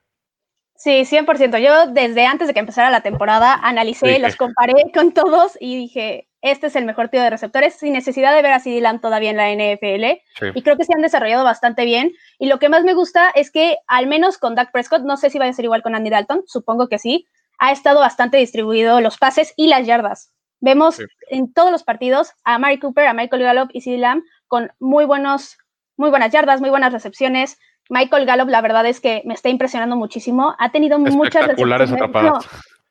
Sí, 0.75 1.05
100%. 1.05 1.57
Yo 1.57 1.87
desde 1.91 2.25
antes 2.25 2.47
de 2.47 2.53
que 2.53 2.59
empezara 2.59 2.91
la 2.91 3.01
temporada 3.01 3.53
analicé, 3.53 4.19
los 4.19 4.35
comparé 4.35 4.91
con 4.93 5.13
todos 5.13 5.57
y 5.59 5.77
dije, 5.77 6.27
este 6.51 6.67
es 6.67 6.75
el 6.75 6.85
mejor 6.85 7.09
tío 7.09 7.21
de 7.21 7.29
receptores 7.29 7.73
sin 7.75 7.93
necesidad 7.93 8.35
de 8.35 8.41
ver 8.41 8.53
a 8.53 8.59
CD 8.59 8.79
Lamb 8.81 9.01
todavía 9.01 9.31
en 9.31 9.37
la 9.37 9.49
NFL. 9.51 10.21
Sí. 10.39 10.45
Y 10.53 10.61
creo 10.61 10.77
que 10.77 10.83
se 10.85 10.93
han 10.93 11.01
desarrollado 11.01 11.43
bastante 11.43 11.85
bien. 11.85 12.11
Y 12.39 12.47
lo 12.47 12.59
que 12.59 12.69
más 12.69 12.83
me 12.83 12.93
gusta 12.93 13.29
es 13.33 13.51
que 13.51 13.77
al 13.87 14.07
menos 14.07 14.37
con 14.37 14.55
Dak 14.55 14.71
Prescott, 14.71 15.01
no 15.03 15.17
sé 15.17 15.29
si 15.29 15.39
va 15.39 15.45
a 15.45 15.53
ser 15.53 15.65
igual 15.65 15.81
con 15.81 15.95
Andy 15.95 16.09
Dalton, 16.09 16.43
supongo 16.45 16.87
que 16.87 16.99
sí, 16.99 17.27
ha 17.57 17.71
estado 17.71 17.99
bastante 17.99 18.37
distribuido 18.37 19.01
los 19.01 19.17
pases 19.17 19.53
y 19.57 19.67
las 19.67 19.85
yardas. 19.87 20.31
Vemos 20.61 20.95
Sí. 20.95 21.03
en 21.29 21.51
todos 21.53 21.71
los 21.71 21.83
partidos 21.83 22.31
a 22.43 22.59
Mari 22.59 22.79
Cooper, 22.79 23.07
a 23.07 23.13
Michael 23.13 23.43
Gallup 23.43 23.69
y 23.73 23.81
CD 23.81 23.97
Lamb 23.97 24.23
con 24.47 24.71
muy 24.79 25.05
buenos, 25.05 25.57
muy 25.97 26.09
buenas 26.09 26.31
yardas, 26.31 26.61
muy 26.61 26.69
buenas 26.69 26.93
recepciones. 26.93 27.57
Michael 27.89 28.25
Gallup, 28.25 28.49
la 28.49 28.61
verdad 28.61 28.85
es 28.85 28.99
que 28.99 29.21
me 29.25 29.33
está 29.33 29.49
impresionando 29.49 29.95
muchísimo. 29.95 30.55
Ha 30.59 30.71
tenido 30.71 30.97
muchas 30.99 31.41
Espectaculares 31.43 31.89
recepciones. 31.91 32.31
No, 32.33 32.39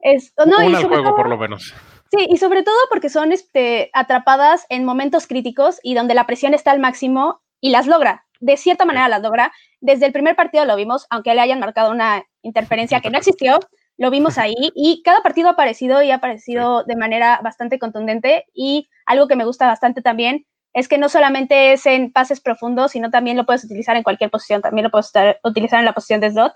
es, 0.01 0.33
no, 0.39 0.63
y 0.63 0.67
Una 0.67 0.77
al 0.79 0.83
sobre 0.83 0.97
juego, 0.97 1.05
todo- 1.11 1.17
por 1.17 1.29
lo 1.29 1.37
menos. 1.39 1.75
Sí, 2.17 2.27
y 2.31 2.37
sobre 2.37 2.63
todo 2.63 2.77
porque 2.91 3.09
son 3.09 3.33
este, 3.33 3.91
atrapadas 3.93 4.67
en 4.69 4.85
momentos 4.85 5.27
críticos 5.27 5.81
y 5.83 5.95
donde 5.95 6.15
la 6.15 6.27
presión 6.27 6.55
está 6.55 6.71
al 6.71 6.79
máximo 6.79 7.43
y 7.61 7.71
las 7.71 7.87
logra. 7.87 8.27
De 8.41 8.57
cierta 8.57 8.85
manera 8.85 9.09
las 9.09 9.23
logra. 9.23 9.53
Desde 9.81 10.07
el 10.07 10.13
primer 10.13 10.37
partido 10.37 10.65
lo 10.65 10.77
vimos, 10.77 11.07
aunque 11.11 11.35
le 11.35 11.41
hayan 11.41 11.61
marcado 11.61 11.91
una 11.91 12.25
interferencia 12.43 13.01
que 13.01 13.11
no 13.11 13.19
existió, 13.19 13.59
lo 13.97 14.11
vimos 14.11 14.39
ahí 14.39 14.55
y 14.75 15.03
cada 15.03 15.23
partido 15.23 15.49
ha 15.49 15.53
aparecido 15.53 16.03
y 16.03 16.11
ha 16.11 16.17
aparecido 16.17 16.85
de 16.85 16.97
manera 16.97 17.41
bastante 17.43 17.79
contundente 17.79 18.45
y 18.53 18.89
algo 19.07 19.29
que 19.29 19.37
me 19.37 19.45
gusta 19.45 19.67
bastante 19.67 20.03
también 20.03 20.47
es 20.73 20.89
que 20.89 20.99
no 20.99 21.09
solamente 21.09 21.73
es 21.73 21.87
en 21.87 22.13
pases 22.13 22.41
profundos, 22.41 22.91
sino 22.91 23.11
también 23.11 23.37
lo 23.37 23.47
puedes 23.47 23.65
utilizar 23.65 23.97
en 23.97 24.03
cualquier 24.03 24.31
posición, 24.31 24.61
también 24.61 24.85
lo 24.85 24.91
puedes 24.91 25.13
utilizar 25.45 25.79
en 25.79 25.85
la 25.85 25.93
posición 25.93 26.21
de 26.21 26.31
slot, 26.31 26.53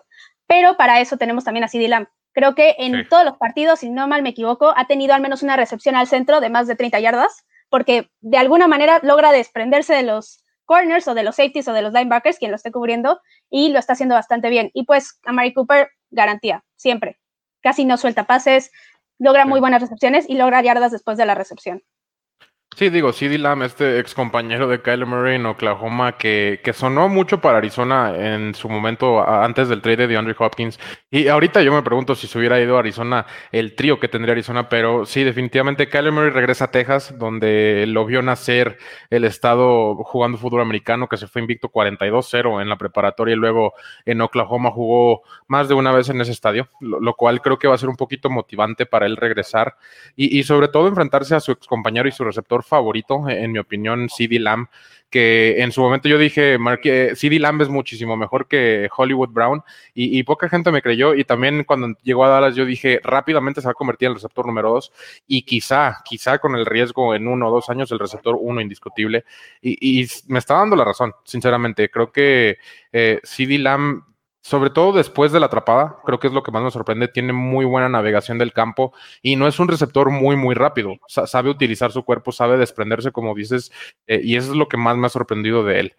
pero 0.48 0.76
para 0.76 1.00
eso 1.00 1.16
tenemos 1.16 1.44
también 1.44 1.64
a 1.64 1.68
CD 1.68 1.86
Lamb. 1.86 2.08
Creo 2.38 2.54
que 2.54 2.76
en 2.78 2.95
Sí. 2.95 3.09
todos 3.11 3.25
los 3.25 3.37
partidos, 3.37 3.80
si 3.80 3.90
no 3.90 4.07
mal 4.07 4.23
me 4.23 4.28
equivoco, 4.28 4.73
ha 4.76 4.87
tenido 4.87 5.12
al 5.12 5.21
menos 5.21 5.42
una 5.42 5.57
recepción 5.57 5.97
al 5.97 6.07
centro 6.07 6.40
de 6.40 6.50
más 6.50 6.68
de 6.68 6.76
30 6.76 7.00
yardas, 7.00 7.45
porque 7.68 8.11
de 8.21 8.38
alguna 8.38 8.68
manera 8.68 9.00
logra 9.02 9.33
desprenderse 9.33 9.92
de 9.92 10.04
los 10.04 10.45
corners 10.64 11.09
o 11.09 11.14
de 11.14 11.25
los 11.25 11.35
safeties 11.35 11.66
o 11.66 11.73
de 11.73 11.83
los 11.83 11.92
linebackers, 11.92 12.38
quien 12.38 12.52
lo 12.52 12.54
esté 12.57 12.71
cubriendo, 12.71 13.21
y 13.50 13.71
lo 13.71 13.80
está 13.80 13.95
haciendo 13.95 14.14
bastante 14.14 14.50
bien. 14.50 14.71
Y 14.73 14.85
pues 14.85 15.18
a 15.25 15.33
Mari 15.33 15.52
Cooper, 15.52 15.88
garantía, 16.11 16.62
siempre. 16.76 17.18
Casi 17.61 17.85
no 17.85 17.97
suelta 17.97 18.23
pases, 18.23 18.71
logra 19.18 19.42
Sí. 19.42 19.49
muy 19.49 19.59
buenas 19.59 19.80
recepciones 19.83 20.30
y 20.30 20.35
logra 20.37 20.62
yardas 20.62 20.92
después 20.92 21.18
de 21.18 21.26
la 21.26 21.35
recepción. 21.35 21.83
Sí, 22.76 22.90
digo, 22.90 23.12
CD 23.12 23.38
Lamb, 23.38 23.64
este 23.64 23.98
ex 23.98 24.14
compañero 24.14 24.68
de 24.68 24.80
Kyler 24.80 25.04
Murray 25.04 25.34
en 25.34 25.46
Oklahoma, 25.46 26.16
que, 26.16 26.60
sonó 26.72 27.08
mucho 27.08 27.40
para 27.40 27.58
Arizona 27.58 28.14
en 28.14 28.54
su 28.54 28.68
momento 28.68 29.28
antes 29.28 29.68
del 29.68 29.82
trade 29.82 29.96
de 29.96 30.06
DeAndre 30.06 30.37
Hopkins. 30.38 30.78
Y 31.10 31.26
ahorita 31.26 31.60
yo 31.62 31.72
me 31.72 31.82
pregunto 31.82 32.14
si 32.14 32.28
se 32.28 32.38
hubiera 32.38 32.60
ido 32.60 32.76
a 32.76 32.80
Arizona, 32.80 33.26
el 33.50 33.75
trío 33.75 33.98
que 33.98 34.06
tendría 34.06 34.32
Arizona, 34.32 34.68
pero 34.68 35.06
sí, 35.06 35.25
definitivamente 35.25 35.88
Kyler 35.88 36.12
Murray 36.12 36.30
regresa 36.30 36.66
a 36.66 36.70
Texas, 36.70 37.18
donde 37.18 37.84
lo 37.88 38.04
vio 38.04 38.22
nacer 38.22 38.78
el 39.10 39.25
estado 39.25 39.96
jugando 40.04 40.38
fútbol 40.38 40.60
americano, 40.60 41.08
que 41.08 41.16
se 41.16 41.26
fue 41.26 41.40
invicto 41.42 41.70
42-0 41.72 42.62
en 42.62 42.68
la 42.68 42.78
preparatoria 42.78 43.32
y 43.32 43.38
luego 43.38 43.72
en 44.04 44.20
Oklahoma 44.20 44.70
jugó 44.70 45.22
más 45.48 45.66
de 45.66 45.75
una 45.75 45.90
vez 45.90 46.10
en 46.10 46.20
ese 46.20 46.30
estadio, 46.30 46.68
lo, 46.80 47.14
cual 47.14 47.40
creo 47.42 47.58
que 47.58 47.66
va 47.66 47.75
a 47.75 47.78
ser 47.78 47.88
un 47.88 47.96
poquito 47.96 48.30
motivante 48.30 48.87
para 48.87 49.06
él 49.06 49.16
regresar 49.16 49.76
y, 50.14 50.38
y 50.38 50.44
sobre 50.44 50.68
todo 50.68 50.87
enfrentarse 50.87 51.34
a 51.34 51.40
su 51.40 51.50
ex 51.50 51.66
compañero 51.66 52.08
y 52.08 52.12
su 52.12 52.22
receptor 52.22 52.57
favorito, 52.62 53.28
en 53.28 53.52
mi 53.52 53.58
opinión, 53.58 54.08
CD 54.08 54.38
Lamb, 54.38 54.68
que 55.10 55.62
en 55.62 55.72
su 55.72 55.80
momento 55.80 56.08
yo 56.08 56.18
dije, 56.18 56.58
CD 57.14 57.38
Lamb 57.38 57.62
es 57.62 57.68
muchísimo 57.68 58.16
mejor 58.16 58.46
que 58.46 58.88
Hollywood 58.94 59.30
Brown 59.30 59.62
y, 59.94 60.22
poca 60.24 60.48
gente 60.48 60.70
me 60.70 60.82
creyó 60.82 61.14
y 61.14 61.24
también 61.24 61.64
cuando 61.64 61.96
llegó 62.02 62.24
a 62.24 62.28
Dallas 62.28 62.54
yo 62.54 62.66
dije, 62.66 63.00
rápidamente 63.02 63.60
se 63.60 63.68
va 63.68 63.72
a 63.72 63.74
convertir 63.74 64.06
en 64.06 64.10
el 64.10 64.16
receptor 64.16 64.46
número 64.46 64.70
dos 64.70 64.92
y 65.26 65.42
quizá, 65.42 66.02
quizá 66.04 66.38
con 66.38 66.54
el 66.54 66.66
riesgo 66.66 67.14
en 67.14 67.26
uno 67.26 67.48
o 67.48 67.50
dos 67.50 67.70
años 67.70 67.90
el 67.90 67.98
receptor 67.98 68.36
uno 68.38 68.60
indiscutible 68.60 69.24
y, 69.62 70.06
me 70.28 70.38
está 70.38 70.54
dando 70.54 70.76
la 70.76 70.84
razón, 70.84 71.12
sinceramente, 71.24 71.88
creo 71.90 72.12
que 72.12 72.58
eh, 72.92 73.20
CD 73.22 73.58
Lamb 73.58 74.02
sobre 74.42 74.71
todo 74.71 74.92
después 74.92 75.33
de 75.33 75.40
la 75.40 75.47
atrapada, 75.47 75.99
creo 76.04 76.18
que 76.18 76.28
es 76.28 76.33
lo 76.33 76.42
que 76.42 76.52
más 76.52 76.62
me 76.62 76.71
sorprende, 76.71 77.09
tiene 77.09 77.33
muy 77.33 77.64
buena 77.64 77.88
navegación 77.88 78.38
del 78.38 78.52
campo 78.52 78.92
y 79.23 79.37
no 79.37 79.47
es 79.47 79.59
un 79.59 79.68
receptor 79.68 80.11
muy, 80.11 80.37
muy 80.37 80.54
rápido, 80.54 80.97
sabe 81.07 81.50
utilizar 81.50 81.92
su 81.92 82.04
cuerpo, 82.04 82.33
sabe 82.33 82.57
desprenderse, 82.57 83.12
como 83.12 83.35
dices, 83.35 83.73
eh, 84.07 84.21
y 84.23 84.37
eso 84.37 84.52
es 84.52 84.57
lo 84.57 84.68
que 84.68 84.76
más 84.76 84.97
me 84.97 85.07
ha 85.07 85.11
sorprendido 85.11 85.64
de 85.64 85.80
él. 85.80 85.97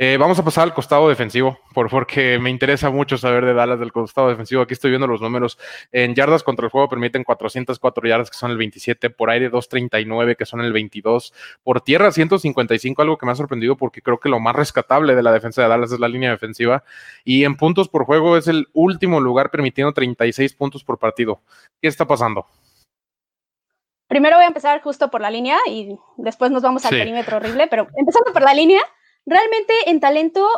Eh, 0.00 0.16
vamos 0.16 0.38
a 0.38 0.44
pasar 0.44 0.62
al 0.62 0.74
costado 0.74 1.08
defensivo, 1.08 1.58
por, 1.74 1.90
porque 1.90 2.38
me 2.38 2.50
interesa 2.50 2.88
mucho 2.88 3.18
saber 3.18 3.44
de 3.44 3.52
Dallas 3.52 3.80
del 3.80 3.90
costado 3.90 4.28
defensivo. 4.28 4.62
Aquí 4.62 4.72
estoy 4.72 4.90
viendo 4.90 5.08
los 5.08 5.20
números. 5.20 5.58
En 5.90 6.14
yardas 6.14 6.44
contra 6.44 6.66
el 6.66 6.70
juego 6.70 6.88
permiten 6.88 7.24
404 7.24 8.08
yardas, 8.08 8.30
que 8.30 8.36
son 8.36 8.52
el 8.52 8.58
27, 8.58 9.10
por 9.10 9.28
aire 9.28 9.48
239, 9.48 10.36
que 10.36 10.46
son 10.46 10.60
el 10.60 10.72
22, 10.72 11.34
por 11.64 11.80
tierra 11.80 12.12
155, 12.12 13.02
algo 13.02 13.18
que 13.18 13.26
me 13.26 13.32
ha 13.32 13.34
sorprendido 13.34 13.76
porque 13.76 14.00
creo 14.00 14.20
que 14.20 14.28
lo 14.28 14.38
más 14.38 14.54
rescatable 14.54 15.16
de 15.16 15.22
la 15.24 15.32
defensa 15.32 15.62
de 15.62 15.68
Dallas 15.68 15.90
es 15.90 15.98
la 15.98 16.06
línea 16.06 16.30
defensiva. 16.30 16.84
Y 17.24 17.42
en 17.42 17.56
puntos 17.56 17.88
por 17.88 18.04
juego 18.04 18.36
es 18.36 18.46
el 18.46 18.68
último 18.74 19.20
lugar 19.20 19.50
permitiendo 19.50 19.92
36 19.92 20.54
puntos 20.54 20.84
por 20.84 20.98
partido. 20.98 21.40
¿Qué 21.82 21.88
está 21.88 22.06
pasando? 22.06 22.46
Primero 24.06 24.36
voy 24.36 24.44
a 24.44 24.48
empezar 24.48 24.80
justo 24.80 25.10
por 25.10 25.20
la 25.20 25.30
línea 25.30 25.58
y 25.66 25.98
después 26.18 26.52
nos 26.52 26.62
vamos 26.62 26.84
al 26.84 26.90
perímetro 26.90 27.38
horrible, 27.38 27.66
pero 27.66 27.88
empezando 27.96 28.32
por 28.32 28.42
la 28.42 28.54
línea 28.54 28.80
realmente 29.28 29.74
en 29.86 30.00
talento 30.00 30.48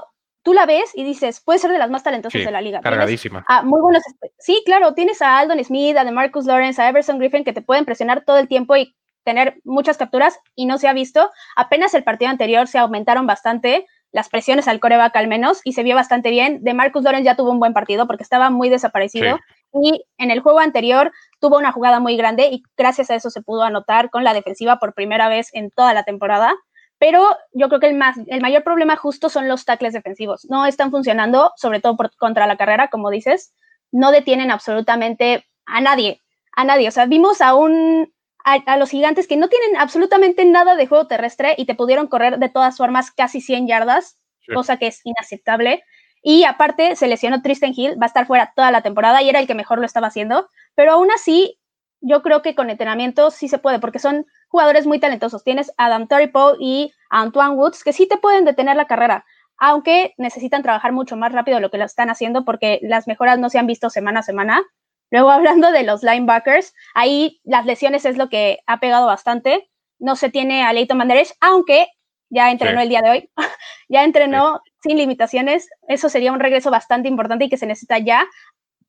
tú 0.42 0.54
la 0.54 0.66
ves 0.66 0.92
y 0.94 1.04
dices, 1.04 1.40
puede 1.40 1.58
ser 1.58 1.70
de 1.70 1.78
las 1.78 1.90
más 1.90 2.02
talentosas 2.02 2.44
de 2.44 2.50
la 2.50 2.60
liga. 2.60 2.80
Cargadísima. 2.80 3.44
muy 3.64 3.80
buenos. 3.80 4.02
Sí, 4.38 4.62
claro, 4.64 4.94
tienes 4.94 5.20
a 5.22 5.38
Aldon 5.38 5.62
Smith, 5.64 5.96
a 5.96 6.04
DeMarcus 6.04 6.46
Lawrence, 6.46 6.80
a 6.80 6.88
Everson 6.88 7.18
Griffin 7.18 7.44
que 7.44 7.52
te 7.52 7.62
pueden 7.62 7.84
presionar 7.84 8.24
todo 8.24 8.38
el 8.38 8.48
tiempo 8.48 8.76
y 8.76 8.94
tener 9.22 9.60
muchas 9.64 9.98
capturas 9.98 10.38
y 10.54 10.66
no 10.66 10.78
se 10.78 10.88
ha 10.88 10.92
visto. 10.92 11.30
Apenas 11.56 11.94
el 11.94 12.04
partido 12.04 12.30
anterior 12.30 12.66
se 12.66 12.78
aumentaron 12.78 13.26
bastante 13.26 13.86
las 14.12 14.28
presiones 14.28 14.66
al 14.66 14.80
coreback 14.80 15.14
al 15.16 15.28
menos 15.28 15.60
y 15.62 15.72
se 15.74 15.82
vio 15.82 15.94
bastante 15.94 16.30
bien. 16.30 16.64
De 16.64 16.74
Marcus 16.74 17.04
Lawrence 17.04 17.24
ya 17.24 17.36
tuvo 17.36 17.50
un 17.50 17.60
buen 17.60 17.74
partido 17.74 18.06
porque 18.06 18.22
estaba 18.22 18.50
muy 18.50 18.68
desaparecido 18.68 19.38
y 19.72 20.04
en 20.18 20.30
el 20.30 20.40
juego 20.40 20.58
anterior 20.58 21.12
tuvo 21.38 21.58
una 21.58 21.70
jugada 21.70 22.00
muy 22.00 22.16
grande 22.16 22.48
y 22.50 22.62
gracias 22.76 23.10
a 23.10 23.14
eso 23.14 23.30
se 23.30 23.42
pudo 23.42 23.62
anotar 23.62 24.10
con 24.10 24.24
la 24.24 24.34
defensiva 24.34 24.78
por 24.78 24.94
primera 24.94 25.28
vez 25.28 25.50
en 25.52 25.70
toda 25.70 25.94
la 25.94 26.02
temporada 26.02 26.56
pero 27.00 27.34
yo 27.52 27.68
creo 27.68 27.80
que 27.80 27.88
el, 27.88 27.96
más, 27.96 28.18
el 28.26 28.42
mayor 28.42 28.62
problema 28.62 28.94
justo 28.94 29.30
son 29.30 29.48
los 29.48 29.64
tackles 29.64 29.94
defensivos. 29.94 30.44
No 30.50 30.66
están 30.66 30.90
funcionando, 30.90 31.50
sobre 31.56 31.80
todo 31.80 31.96
contra 32.18 32.46
la 32.46 32.58
carrera, 32.58 32.88
como 32.88 33.08
dices, 33.08 33.54
no 33.90 34.12
detienen 34.12 34.50
absolutamente 34.50 35.46
a 35.64 35.80
nadie, 35.80 36.20
a 36.52 36.64
nadie. 36.64 36.88
O 36.88 36.90
sea, 36.90 37.06
vimos 37.06 37.40
a 37.40 37.54
un 37.54 38.12
a, 38.44 38.76
los 38.76 38.90
gigantes 38.90 39.26
que 39.26 39.38
no 39.38 39.48
tienen 39.48 39.78
absolutamente 39.78 40.44
nada 40.44 40.76
de 40.76 40.86
juego 40.86 41.06
terrestre 41.06 41.54
y 41.56 41.64
te 41.64 41.74
pudieron 41.74 42.06
correr 42.06 42.38
de 42.38 42.50
todas 42.50 42.76
formas 42.76 43.10
casi 43.10 43.40
100 43.40 43.66
yardas, 43.66 44.18
cosa 44.52 44.76
que 44.76 44.88
es 44.88 45.00
inaceptable. 45.04 45.82
Y 46.22 46.44
aparte 46.44 46.96
se 46.96 47.08
lesionó 47.08 47.40
Tristan 47.40 47.72
Hill, 47.74 47.96
va 47.98 48.04
a 48.04 48.08
estar 48.08 48.26
fuera 48.26 48.52
toda 48.54 48.70
la 48.70 48.82
temporada 48.82 49.22
y 49.22 49.30
era 49.30 49.40
el 49.40 49.46
que 49.46 49.54
mejor 49.54 49.78
lo 49.78 49.86
estaba 49.86 50.08
haciendo, 50.08 50.50
pero 50.74 50.92
aún 50.92 51.10
así 51.10 51.59
yo 52.00 52.22
creo 52.22 52.42
que 52.42 52.54
con 52.54 52.70
entrenamiento 52.70 53.30
sí 53.30 53.48
se 53.48 53.58
puede, 53.58 53.78
porque 53.78 53.98
son 53.98 54.26
jugadores 54.48 54.86
muy 54.86 54.98
talentosos. 54.98 55.44
Tienes 55.44 55.72
a 55.76 55.86
Adam 55.86 56.08
Turipo 56.08 56.54
y 56.58 56.92
a 57.10 57.20
Antoine 57.20 57.54
Woods, 57.54 57.84
que 57.84 57.92
sí 57.92 58.06
te 58.06 58.16
pueden 58.16 58.44
detener 58.44 58.76
la 58.76 58.86
carrera, 58.86 59.24
aunque 59.58 60.14
necesitan 60.16 60.62
trabajar 60.62 60.92
mucho 60.92 61.16
más 61.16 61.32
rápido 61.32 61.56
de 61.56 61.62
lo 61.62 61.70
que 61.70 61.78
lo 61.78 61.84
están 61.84 62.10
haciendo, 62.10 62.44
porque 62.44 62.78
las 62.82 63.06
mejoras 63.06 63.38
no 63.38 63.50
se 63.50 63.58
han 63.58 63.66
visto 63.66 63.90
semana 63.90 64.20
a 64.20 64.24
semana. 64.24 64.62
Luego, 65.10 65.30
hablando 65.30 65.70
de 65.72 65.82
los 65.82 66.02
linebackers, 66.02 66.74
ahí 66.94 67.40
las 67.44 67.66
lesiones 67.66 68.04
es 68.04 68.16
lo 68.16 68.28
que 68.28 68.60
ha 68.66 68.80
pegado 68.80 69.06
bastante. 69.06 69.70
No 69.98 70.16
se 70.16 70.30
tiene 70.30 70.64
a 70.64 70.72
Leighton 70.72 70.96
Manderech, 70.96 71.34
aunque 71.40 71.88
ya 72.30 72.50
entrenó 72.50 72.80
el 72.80 72.88
día 72.88 73.02
de 73.02 73.10
hoy, 73.10 73.30
ya 73.88 74.04
entrenó 74.04 74.62
sin 74.82 74.96
limitaciones. 74.96 75.68
Eso 75.88 76.08
sería 76.08 76.32
un 76.32 76.40
regreso 76.40 76.70
bastante 76.70 77.08
importante 77.08 77.44
y 77.44 77.48
que 77.50 77.58
se 77.58 77.66
necesita 77.66 77.98
ya 77.98 78.26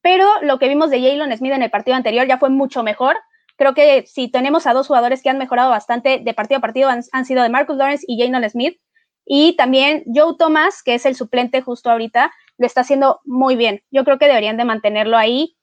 pero 0.01 0.27
lo 0.41 0.59
que 0.59 0.67
vimos 0.67 0.89
de 0.89 1.01
Jalen 1.01 1.35
Smith 1.37 1.53
en 1.53 1.63
el 1.63 1.69
partido 1.69 1.95
anterior 1.95 2.27
ya 2.27 2.37
fue 2.37 2.49
mucho 2.49 2.83
mejor. 2.83 3.17
Creo 3.57 3.73
que 3.73 4.05
si 4.07 4.29
tenemos 4.29 4.65
a 4.65 4.73
dos 4.73 4.87
jugadores 4.87 5.21
que 5.21 5.29
han 5.29 5.37
mejorado 5.37 5.69
bastante 5.69 6.19
de 6.19 6.33
partido 6.33 6.57
a 6.57 6.61
partido, 6.61 6.89
han, 6.89 7.25
sido 7.25 7.43
de 7.43 7.49
Marcus 7.49 7.77
Lawrence 7.77 8.05
y 8.07 8.19
Jalen 8.19 8.49
Smith. 8.49 8.79
Y 9.25 9.55
también 9.55 10.03
Joe 10.13 10.35
Thomas, 10.37 10.81
que 10.81 10.95
es 10.95 11.05
el 11.05 11.15
suplente 11.15 11.61
justo 11.61 11.91
ahorita, 11.91 12.31
lo 12.57 12.65
está 12.65 12.81
haciendo 12.81 13.19
muy 13.23 13.55
bien. 13.55 13.83
Yo 13.91 14.03
creo 14.03 14.17
que 14.17 14.27
deberían 14.27 14.57
de 14.57 14.65
mantenerlo 14.65 15.15
ahí, 15.15 15.55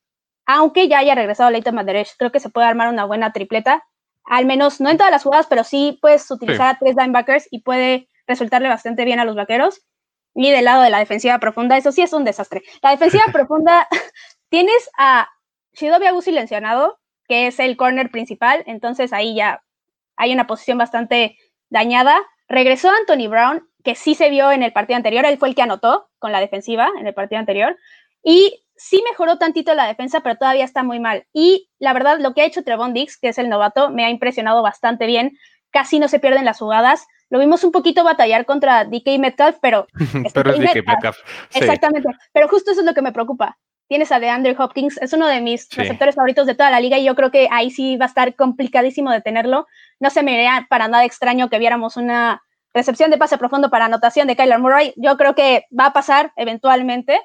aunque 0.47 0.89
ya 0.89 0.99
haya 0.99 1.17
regresado 1.17 1.51
Leighton 1.51 1.75
Manderech. 1.75 2.17
Creo 2.17 2.31
que 2.31 2.41
se 2.41 2.51
puede 2.51 2.69
armar 2.69 2.89
una 2.89 3.05
buena 3.05 3.33
tripleta. 3.33 3.85
Al 4.25 4.47
menos, 4.47 4.81
no 4.81 4.91
en 4.91 4.97
todas 4.97 5.11
las 5.11 5.25
jugadas, 5.25 5.47
pero 5.49 5.65
sí 5.65 5.99
puedes 6.01 6.31
utilizar 6.31 6.69
a 6.69 6.79
tres 6.79 6.95
linebackers 6.97 7.49
y 7.51 7.63
puede 7.63 8.09
resultarle 8.27 8.69
bastante 8.69 9.05
bien 9.05 9.19
a 9.19 9.25
los 9.25 9.35
vaqueros. 9.35 9.83
Y 10.41 10.53
del 10.53 10.67
lado 10.67 10.83
de 10.83 10.91
la 10.91 11.01
defensiva 11.01 11.41
profunda, 11.41 11.77
eso 11.77 11.91
sí 11.91 12.01
es 12.01 12.13
un 12.13 12.25
desastre. 12.25 12.63
La 12.81 12.91
defensiva 12.91 13.25
profunda, 13.33 13.89
tienes 14.49 14.89
a 14.97 15.29
Shidobi 15.73 16.07
Agu 16.07 16.23
silenciado, 16.23 17.01
que 17.27 17.49
es 17.49 17.59
el 17.59 17.77
corner 17.77 18.13
principal, 18.13 18.63
entonces 18.67 19.13
ahí 19.13 19.35
ya 19.35 19.65
hay 20.17 20.33
una 20.33 20.47
posición 20.47 20.79
bastante 20.79 21.37
dañada. 21.71 22.17
Regresó 22.47 22.89
Anthony 22.89 23.29
Brown, 23.29 23.69
que 23.83 23.97
sí 23.97 24.15
se 24.15 24.31
vio 24.31 24.53
en 24.53 24.63
el 24.63 24.73
partido 24.73 24.97
anterior, 24.97 25.25
él 25.27 25.39
fue 25.39 25.49
el 25.49 25.57
que 25.57 25.63
anotó 25.63 26.09
con 26.21 26.31
la 26.31 26.39
defensiva 26.39 26.89
en 27.01 27.09
el 27.09 27.15
partido 27.15 27.41
anterior, 27.41 27.77
y 28.23 28.65
sí 28.77 29.03
mejoró 29.11 29.39
tantito 29.39 29.75
la 29.75 29.89
defensa, 29.89 30.21
pero 30.21 30.37
todavía 30.37 30.65
está 30.65 30.85
muy 30.85 31.01
mal. 31.01 31.27
Y 31.33 31.69
la 31.81 31.93
verdad, 31.93 32.21
lo 32.21 32.33
que 32.33 32.43
ha 32.43 32.47
hecho 32.47 32.63
Trevon 32.63 32.95
Dix, 32.95 33.19
que 33.19 33.31
es 33.31 33.39
el 33.39 33.49
novato, 33.49 33.91
me 33.91 34.05
ha 34.05 34.11
impresionado 34.11 34.63
bastante 34.63 35.07
bien. 35.07 35.37
Casi 35.71 35.99
no 35.99 36.07
se 36.07 36.21
pierden 36.21 36.45
las 36.45 36.61
jugadas. 36.61 37.09
Lo 37.31 37.39
vimos 37.39 37.63
un 37.65 37.73
poquito 37.73 38.05
batallar 38.05 38.47
contra 38.47 38.85
DK 38.85 39.19
Metcalf, 39.19 39.59
pero. 39.61 39.87
pero 40.35 40.53
es 40.53 40.61
DK 40.61 40.87
Metcalf. 40.87 41.19
Exactamente. 41.55 42.09
Pero 42.33 42.49
justo 42.49 42.71
eso 42.71 42.81
es 42.81 42.87
lo 42.87 42.95
que 42.95 43.03
me 43.03 43.13
preocupa. 43.13 43.59
Tienes 43.89 44.13
a 44.13 44.21
DeAndre 44.21 44.55
Hopkins, 44.59 44.99
es 45.01 45.15
uno 45.15 45.27
de 45.27 45.41
mis 45.41 45.67
receptores 45.71 46.15
favoritos 46.15 46.47
de 46.47 46.55
toda 46.55 46.71
la 46.71 46.79
liga 46.79 46.99
y 46.99 47.05
yo 47.05 47.15
creo 47.15 47.31
que 47.31 47.49
ahí 47.51 47.71
sí 47.71 47.97
va 47.97 48.05
a 48.05 48.09
estar 48.09 48.35
complicadísimo 48.35 49.11
de 49.11 49.23
tenerlo. 49.23 49.67
No 49.99 50.11
se 50.11 50.23
me 50.23 50.35
haría 50.35 50.67
para 50.69 50.89
nada 50.89 51.07
extraño 51.07 51.49
que 51.49 51.59
viéramos 51.59 51.97
una 51.97 52.43
recepción 52.75 53.11
de 53.11 53.17
pase 53.17 53.39
profundo 53.39 53.71
para 53.71 53.87
anotación 53.87 54.27
de 54.29 54.37
Kyler 54.37 54.59
Murray. 54.59 54.93
Yo 54.97 55.17
creo 55.17 55.35
que 55.35 55.65
va 55.79 55.87
a 55.87 55.93
pasar 55.93 56.33
eventualmente. 56.37 57.21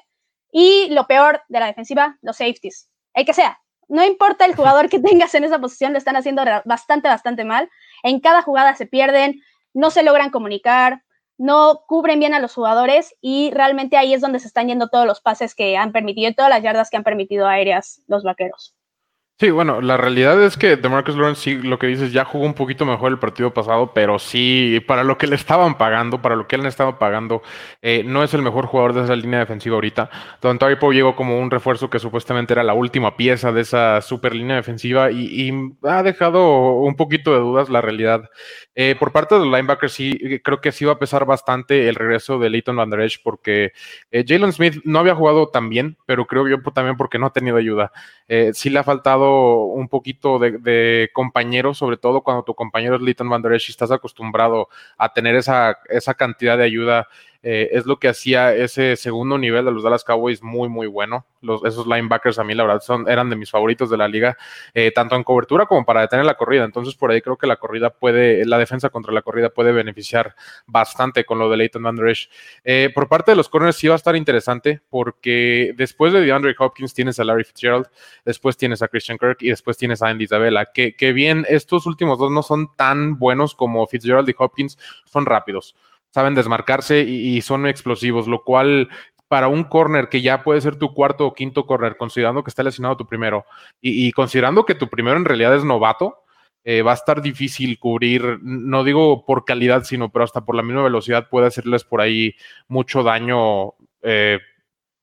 Y 0.50 0.88
lo 0.90 1.06
peor 1.06 1.42
de 1.48 1.60
la 1.60 1.66
defensiva, 1.66 2.16
los 2.22 2.36
safeties. 2.36 2.88
El 3.12 3.24
que 3.24 3.34
sea. 3.34 3.58
No 3.88 4.04
importa 4.04 4.46
el 4.46 4.54
jugador 4.54 4.88
que 4.88 4.98
tengas 5.00 5.34
en 5.34 5.44
esa 5.44 5.58
posición, 5.58 5.92
lo 5.92 5.98
están 5.98 6.16
haciendo 6.16 6.44
bastante, 6.64 7.08
bastante 7.08 7.44
mal. 7.44 7.68
En 8.02 8.20
cada 8.20 8.40
jugada 8.40 8.74
se 8.74 8.86
pierden, 8.86 9.40
no 9.74 9.90
se 9.90 10.02
logran 10.02 10.30
comunicar, 10.30 11.02
no 11.36 11.82
cubren 11.86 12.20
bien 12.20 12.32
a 12.32 12.40
los 12.40 12.54
jugadores 12.54 13.14
y 13.20 13.50
realmente 13.50 13.96
ahí 13.96 14.14
es 14.14 14.20
donde 14.20 14.38
se 14.38 14.46
están 14.46 14.68
yendo 14.68 14.88
todos 14.88 15.06
los 15.06 15.20
pases 15.20 15.54
que 15.54 15.76
han 15.76 15.92
permitido, 15.92 16.32
todas 16.32 16.50
las 16.50 16.62
yardas 16.62 16.90
que 16.90 16.96
han 16.96 17.04
permitido 17.04 17.46
aéreas 17.46 18.02
los 18.06 18.22
vaqueros. 18.22 18.74
Sí, 19.40 19.50
bueno, 19.50 19.80
la 19.80 19.96
realidad 19.96 20.40
es 20.44 20.56
que 20.56 20.76
DeMarcus 20.76 21.16
Lawrence 21.16 21.40
sí, 21.42 21.56
lo 21.56 21.76
que 21.76 21.88
dices, 21.88 22.12
ya 22.12 22.24
jugó 22.24 22.46
un 22.46 22.54
poquito 22.54 22.86
mejor 22.86 23.10
el 23.10 23.18
partido 23.18 23.52
pasado, 23.52 23.92
pero 23.92 24.20
sí, 24.20 24.80
para 24.86 25.02
lo 25.02 25.18
que 25.18 25.26
le 25.26 25.34
estaban 25.34 25.76
pagando, 25.76 26.22
para 26.22 26.36
lo 26.36 26.46
que 26.46 26.54
él 26.54 26.64
estaba 26.66 27.00
pagando, 27.00 27.42
eh, 27.82 28.04
no 28.06 28.22
es 28.22 28.32
el 28.32 28.42
mejor 28.42 28.66
jugador 28.66 28.92
de 28.92 29.02
esa 29.02 29.16
línea 29.16 29.40
defensiva 29.40 29.74
ahorita. 29.74 30.08
Don 30.40 30.56
Taripo 30.56 30.92
llegó 30.92 31.16
como 31.16 31.40
un 31.40 31.50
refuerzo 31.50 31.90
que 31.90 31.98
supuestamente 31.98 32.52
era 32.52 32.62
la 32.62 32.74
última 32.74 33.16
pieza 33.16 33.50
de 33.50 33.62
esa 33.62 34.00
super 34.02 34.36
línea 34.36 34.54
defensiva 34.54 35.10
y, 35.10 35.52
ha 35.82 36.04
dejado 36.04 36.74
un 36.74 36.94
poquito 36.94 37.32
de 37.32 37.40
dudas 37.40 37.68
la 37.68 37.80
realidad. 37.80 38.30
Eh, 38.76 38.94
por 38.98 39.10
parte 39.10 39.34
de 39.34 39.40
los 39.40 39.52
linebackers, 39.52 39.92
sí, 39.92 40.16
eh, 40.22 40.42
creo 40.42 40.60
que 40.60 40.70
sí 40.70 40.84
va 40.84 40.92
a 40.92 40.98
pesar 41.00 41.24
bastante 41.26 41.88
el 41.88 41.96
regreso 41.96 42.38
de 42.38 42.50
Leighton 42.50 42.76
Van 42.76 42.90
Der 42.90 43.00
Esch 43.00 43.20
porque 43.22 43.72
eh, 44.12 44.24
Jalen 44.26 44.52
Smith 44.52 44.80
no 44.84 45.00
había 45.00 45.16
jugado 45.16 45.48
tan 45.48 45.68
bien, 45.68 45.96
pero 46.06 46.26
creo 46.26 46.48
yo 46.48 46.62
también 46.72 46.96
porque 46.96 47.18
no 47.18 47.26
ha 47.26 47.32
tenido 47.32 47.56
ayuda. 47.56 47.90
sí 48.52 48.70
le 48.70 48.78
ha 48.78 48.84
faltado 48.84 49.23
un 49.24 49.88
poquito 49.88 50.38
de, 50.38 50.58
de, 50.58 51.10
compañero, 51.12 51.74
sobre 51.74 51.96
todo 51.96 52.22
cuando 52.22 52.42
tu 52.44 52.54
compañero 52.54 52.96
es 52.96 53.02
Leighton 53.02 53.28
Van 53.28 53.42
Der 53.42 53.52
Esch 53.52 53.68
y 53.68 53.72
estás 53.72 53.90
acostumbrado 53.90 54.68
a 54.96 55.12
tener 55.12 55.36
esa, 55.36 55.78
esa 55.88 56.14
cantidad 56.14 56.58
de 56.58 56.64
ayuda 56.64 57.08
eh, 57.46 57.68
es 57.72 57.84
lo 57.84 57.98
que 57.98 58.08
hacía 58.08 58.54
ese 58.54 58.96
segundo 58.96 59.36
nivel 59.36 59.66
de 59.66 59.70
los 59.70 59.82
Dallas 59.82 60.02
Cowboys 60.02 60.42
muy, 60.42 60.70
muy 60.70 60.86
bueno. 60.86 61.26
Esos 61.64 61.86
linebackers 61.86 62.38
a 62.38 62.44
mí, 62.44 62.54
la 62.54 62.64
verdad, 62.64 62.80
son, 62.80 63.06
eran 63.06 63.28
de 63.28 63.36
mis 63.36 63.50
favoritos 63.50 63.90
de 63.90 63.98
la 63.98 64.08
liga, 64.08 64.38
eh, 64.72 64.90
tanto 64.92 65.14
en 65.14 65.22
cobertura 65.22 65.66
como 65.66 65.84
para 65.84 66.00
detener 66.00 66.24
la 66.24 66.36
corrida. 66.36 66.64
Entonces, 66.64 66.94
por 66.94 67.10
ahí 67.10 67.20
creo 67.20 67.36
que 67.36 67.46
la 67.46 67.56
corrida 67.56 67.90
puede, 67.90 68.46
la 68.46 68.56
defensa 68.56 68.88
contra 68.88 69.12
la 69.12 69.20
corrida 69.20 69.50
puede 69.50 69.72
beneficiar 69.72 70.34
bastante 70.66 71.26
con 71.26 71.38
lo 71.38 71.50
de 71.50 71.58
Leighton 71.58 71.82
Van 71.82 71.98
eh, 72.64 72.90
por 72.94 73.08
parte 73.08 73.32
de 73.32 73.36
los 73.36 73.48
corners 73.48 73.76
sí 73.76 73.88
va 73.88 73.94
a 73.94 73.96
estar 73.96 74.16
interesante 74.16 74.80
porque 74.88 75.74
después 75.76 76.12
de 76.12 76.20
DeAndre 76.20 76.54
Hopkins 76.58 76.94
tienes 76.94 77.20
a 77.20 77.24
Larry 77.24 77.44
Fitzgerald, 77.44 77.86
después 78.24 78.56
tienes 78.56 78.82
a 78.82 78.88
Christian 78.88 79.18
Kirk 79.18 79.38
y 79.40 79.50
después 79.50 79.76
tienes 79.76 80.02
a 80.02 80.08
Andy 80.08 80.24
Isabella. 80.24 80.66
Que, 80.72 80.96
que 80.96 81.12
bien, 81.12 81.44
estos 81.48 81.86
últimos 81.86 82.18
dos 82.18 82.32
no 82.32 82.42
son 82.42 82.74
tan 82.74 83.18
buenos 83.18 83.54
como 83.54 83.86
Fitzgerald 83.86 84.28
y 84.30 84.34
Hopkins, 84.38 84.78
son 85.04 85.26
rápidos 85.26 85.76
saben 86.14 86.36
desmarcarse 86.36 87.00
y, 87.00 87.40
son 87.42 87.66
explosivos, 87.66 88.28
lo 88.28 88.44
cual 88.44 88.88
para 89.26 89.48
un 89.48 89.64
corner 89.64 90.08
que 90.08 90.22
ya 90.22 90.44
puede 90.44 90.60
ser 90.60 90.76
tu 90.76 90.94
cuarto 90.94 91.26
o 91.26 91.34
quinto 91.34 91.66
corner, 91.66 91.96
considerando 91.96 92.44
que 92.44 92.50
está 92.50 92.62
lesionado 92.62 92.96
tu 92.96 93.04
primero 93.04 93.46
y, 93.80 94.12
considerando 94.12 94.64
que 94.64 94.76
tu 94.76 94.88
primero 94.88 95.16
en 95.16 95.24
realidad 95.24 95.56
es 95.56 95.64
novato, 95.64 96.18
eh, 96.62 96.82
va 96.82 96.92
a 96.92 96.94
estar 96.94 97.20
difícil 97.20 97.80
cubrir, 97.80 98.38
no 98.42 98.84
digo 98.84 99.26
por 99.26 99.44
calidad, 99.44 99.82
sino 99.82 100.12
pero 100.12 100.24
hasta 100.24 100.44
por 100.44 100.54
la 100.54 100.62
misma 100.62 100.84
velocidad 100.84 101.28
puede 101.28 101.48
hacerles 101.48 101.82
por 101.82 102.00
ahí 102.00 102.36
mucho 102.68 103.02
daño. 103.02 103.74
Eh, 104.02 104.38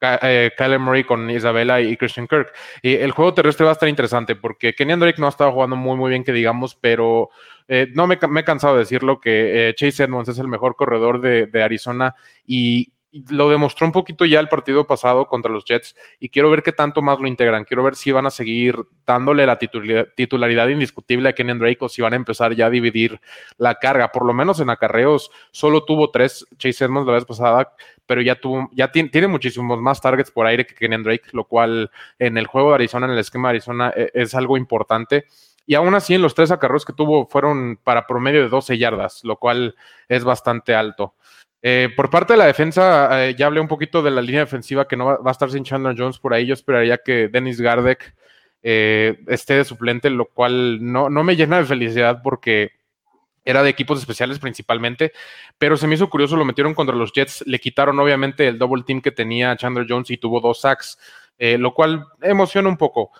eh, 0.01 0.51
Kyler 0.57 0.79
Murray 0.79 1.03
con 1.03 1.29
Isabella 1.29 1.79
y 1.79 1.95
Christian 1.97 2.27
Kirk. 2.27 2.53
Y 2.81 2.95
el 2.95 3.11
juego 3.11 3.33
terrestre 3.33 3.65
va 3.65 3.71
a 3.71 3.73
estar 3.73 3.89
interesante 3.89 4.35
porque 4.35 4.73
Kenny 4.73 4.95
Drake 4.95 5.19
no 5.19 5.27
ha 5.27 5.29
estado 5.29 5.51
jugando 5.51 5.75
muy, 5.75 5.97
muy 5.97 6.09
bien, 6.09 6.23
que 6.23 6.33
digamos, 6.33 6.75
pero 6.75 7.29
eh, 7.67 7.87
no 7.93 8.07
me, 8.07 8.15
he 8.15 8.43
cansado 8.43 8.73
de 8.73 8.79
decirlo 8.79 9.19
que 9.19 9.69
eh, 9.69 9.73
Chase 9.75 10.03
Edmonds 10.03 10.29
es 10.29 10.39
el 10.39 10.47
mejor 10.47 10.75
corredor 10.75 11.21
de, 11.21 11.63
Arizona 11.63 12.15
y, 12.45 12.91
lo 13.11 13.49
demostró 13.49 13.85
un 13.85 13.91
poquito 13.91 14.25
ya 14.25 14.39
el 14.39 14.47
partido 14.47 14.87
pasado 14.87 15.27
contra 15.27 15.51
los 15.51 15.65
Jets 15.65 15.95
y 16.19 16.29
quiero 16.29 16.49
ver 16.49 16.63
qué 16.63 16.71
tanto 16.71 17.01
más 17.01 17.19
lo 17.19 17.27
integran. 17.27 17.65
Quiero 17.65 17.83
ver 17.83 17.95
si 17.95 18.11
van 18.11 18.25
a 18.25 18.31
seguir 18.31 18.77
dándole 19.05 19.45
la 19.45 19.59
titularidad, 19.59 20.67
indiscutible 20.69 21.29
a 21.29 21.33
Kenny 21.33 21.57
Drake 21.57 21.77
o 21.81 21.89
si 21.89 22.01
van 22.01 22.13
a 22.13 22.15
empezar 22.15 22.53
ya 22.55 22.67
a 22.67 22.69
dividir 22.69 23.19
la 23.57 23.75
carga. 23.75 24.11
Por 24.11 24.25
lo 24.25 24.33
menos 24.33 24.59
en 24.61 24.69
acarreos 24.69 25.31
solo 25.51 25.83
tuvo 25.83 26.09
tres 26.09 26.45
Chase 26.57 26.85
Edmonds 26.85 27.07
la 27.07 27.13
vez 27.13 27.25
pasada, 27.25 27.73
pero 28.05 28.21
ya 28.21 28.35
tuvo, 28.35 28.69
ya 28.73 28.91
tiene, 28.91 29.27
muchísimos 29.27 29.79
más 29.79 29.99
targets 29.99 30.31
por 30.31 30.45
aire 30.45 30.65
que 30.65 30.75
Kenyan 30.75 31.03
Drake, 31.03 31.29
lo 31.33 31.45
cual 31.45 31.91
en 32.17 32.37
el 32.37 32.47
juego 32.47 32.69
de 32.69 32.75
Arizona, 32.75 33.07
en 33.07 33.13
el 33.13 33.19
esquema 33.19 33.49
de 33.49 33.57
Arizona, 33.57 33.93
e, 33.95 34.11
es, 34.13 34.33
algo 34.35 34.57
importante. 34.57 35.25
Y 35.65 35.75
aún 35.75 35.93
así, 35.95 36.15
en 36.15 36.21
los 36.21 36.33
tres 36.33 36.51
acarreos 36.51 36.85
que 36.85 36.93
tuvo 36.93 37.27
fueron 37.27 37.77
para 37.83 38.07
promedio 38.07 38.41
de 38.41 38.49
12 38.49 38.77
yardas, 38.77 39.23
lo 39.23 39.37
cual 39.37 39.75
es 40.07 40.23
bastante 40.23 40.75
alto. 40.75 41.13
Eh, 41.63 41.89
por 41.95 42.09
parte 42.09 42.33
de 42.33 42.37
la 42.37 42.45
defensa, 42.45 43.27
eh, 43.27 43.35
ya 43.37 43.45
hablé 43.45 43.59
un 43.59 43.67
poquito 43.67 44.01
de 44.01 44.09
la 44.11 44.21
línea 44.21 44.41
defensiva 44.41 44.87
que 44.87 44.97
no 44.97 45.05
va, 45.05 45.19
a 45.23 45.31
estar 45.31 45.51
sin 45.51 45.63
Chandler 45.63 45.95
Jones 45.97 46.17
por 46.17 46.33
ahí. 46.33 46.45
Yo 46.45 46.53
esperaría 46.53 46.97
que 46.97 47.27
Dennis 47.27 47.61
Gardek 47.61 48.15
eh, 48.63 49.19
esté 49.27 49.55
de 49.55 49.65
suplente, 49.65 50.09
lo 50.09 50.25
cual 50.25 50.79
no, 50.81 51.09
no 51.09 51.23
me 51.23 51.35
llena 51.35 51.57
de 51.57 51.65
felicidad 51.65 52.21
porque 52.23 52.71
era 53.43 53.63
de 53.63 53.69
equipos 53.69 53.99
especiales 53.99 54.39
principalmente, 54.39 55.13
pero 55.57 55.75
se 55.75 55.87
me 55.87 55.95
hizo 55.95 56.09
curioso, 56.09 56.35
lo 56.35 56.45
metieron 56.45 56.75
contra 56.75 56.95
los 56.95 57.11
Jets, 57.11 57.43
le 57.47 57.59
quitaron 57.59 57.99
obviamente 57.99 58.47
el 58.47 58.59
double 58.59 58.83
team 58.85 59.01
que 59.01 59.11
tenía 59.11 59.55
Chandler 59.55 59.87
Jones 59.89 60.11
y 60.11 60.17
tuvo 60.17 60.39
dos 60.41 60.61
sacks, 60.61 60.99
lo 61.39 61.73
cual 61.73 62.05
emociona 62.21 62.69
un 62.69 62.77
poco. 62.77 63.11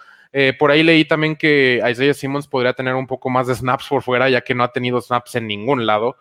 Por 0.60 0.70
ahí 0.70 0.84
leí 0.84 1.06
también 1.06 1.36
que 1.36 1.82
Isaiah 1.90 2.14
Simmons 2.14 2.48
podría 2.48 2.74
tener 2.74 2.94
un 2.94 3.08
poco 3.08 3.32
más 3.32 3.48
de 3.48 3.56
snaps 3.56 3.88
por 3.90 4.04
fuera, 4.04 4.30
ya 4.30 4.42
que 4.42 4.54
no 4.54 4.64
ha 4.64 4.72
tenido 4.72 5.02
snaps 5.02 5.34
en 5.38 5.48
ningún 5.48 5.88
lado. 5.88 6.18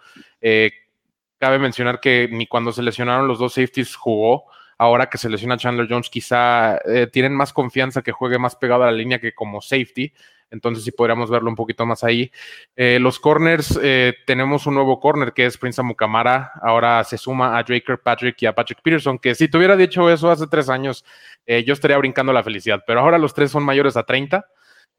Cabe 1.41 1.59
mencionar 1.59 1.99
que 1.99 2.29
ni 2.31 2.47
cuando 2.47 2.71
se 2.71 2.83
lesionaron 2.83 3.27
los 3.27 3.41
dos 3.41 3.55
safeties 3.55 3.97
jugó. 3.97 4.45
Ahora 4.79 5.11
que 5.11 5.19
se 5.19 5.29
lesiona 5.29 5.57
Chandler 5.57 5.89
Jones, 5.91 6.09
quizá 6.09 6.79
tienen 7.13 7.35
más 7.35 7.53
confianza 7.53 8.01
que 8.01 8.13
juegue 8.13 8.39
más 8.39 8.57
pegado 8.57 8.85
a 8.85 8.87
la 8.87 8.93
línea 8.93 9.21
que 9.21 9.35
como 9.35 9.61
safety. 9.61 10.13
Entonces 10.51 10.85
sí 10.85 10.91
podríamos 10.91 11.31
verlo 11.31 11.49
un 11.49 11.57
poquito 11.57 11.87
más 11.87 12.05
ahí. 12.05 12.31
Eh, 12.77 12.99
los 13.01 13.19
corners, 13.21 13.79
eh, 13.83 14.15
tenemos 14.27 14.67
un 14.67 14.75
nuevo 14.75 14.99
corner 14.99 15.33
que 15.33 15.47
es 15.47 15.57
Prince 15.57 15.83
Mukamara. 15.83 16.53
Ahora 16.61 17.03
se 17.05 17.17
suma 17.17 17.57
a 17.57 17.63
Drake 17.63 17.97
Patrick 18.03 18.43
y 18.43 18.47
a 18.47 18.55
Patrick 18.55 18.83
Peterson, 18.83 19.19
que 19.19 19.35
si 19.35 19.49
te 19.49 19.57
hubiera 19.57 19.77
dicho 19.77 20.11
eso 20.11 20.31
hace 20.31 20.47
tres 20.49 20.69
años, 20.69 21.05
eh, 21.47 21.65
yo 21.65 21.73
estaría 21.73 21.99
brincando 21.99 22.33
la 22.33 22.43
felicidad. 22.43 22.83
Pero 22.87 23.01
ahora 23.01 23.19
los 23.19 23.33
tres 23.33 23.51
son 23.51 23.63
mayores 23.63 23.97
a 23.97 24.03
30. 24.03 24.45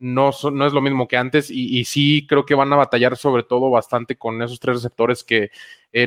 No, 0.03 0.31
no 0.51 0.65
es 0.65 0.73
lo 0.73 0.81
mismo 0.81 1.07
que 1.07 1.15
antes 1.15 1.51
y, 1.51 1.85
sí 1.85 2.25
creo 2.27 2.43
que 2.43 2.55
van 2.55 2.73
a 2.73 2.75
batallar 2.75 3.15
sobre 3.17 3.43
todo 3.43 3.69
bastante 3.69 4.17
con 4.17 4.41
esos 4.41 4.59
tres 4.59 4.77
receptores 4.77 5.23
que 5.23 5.51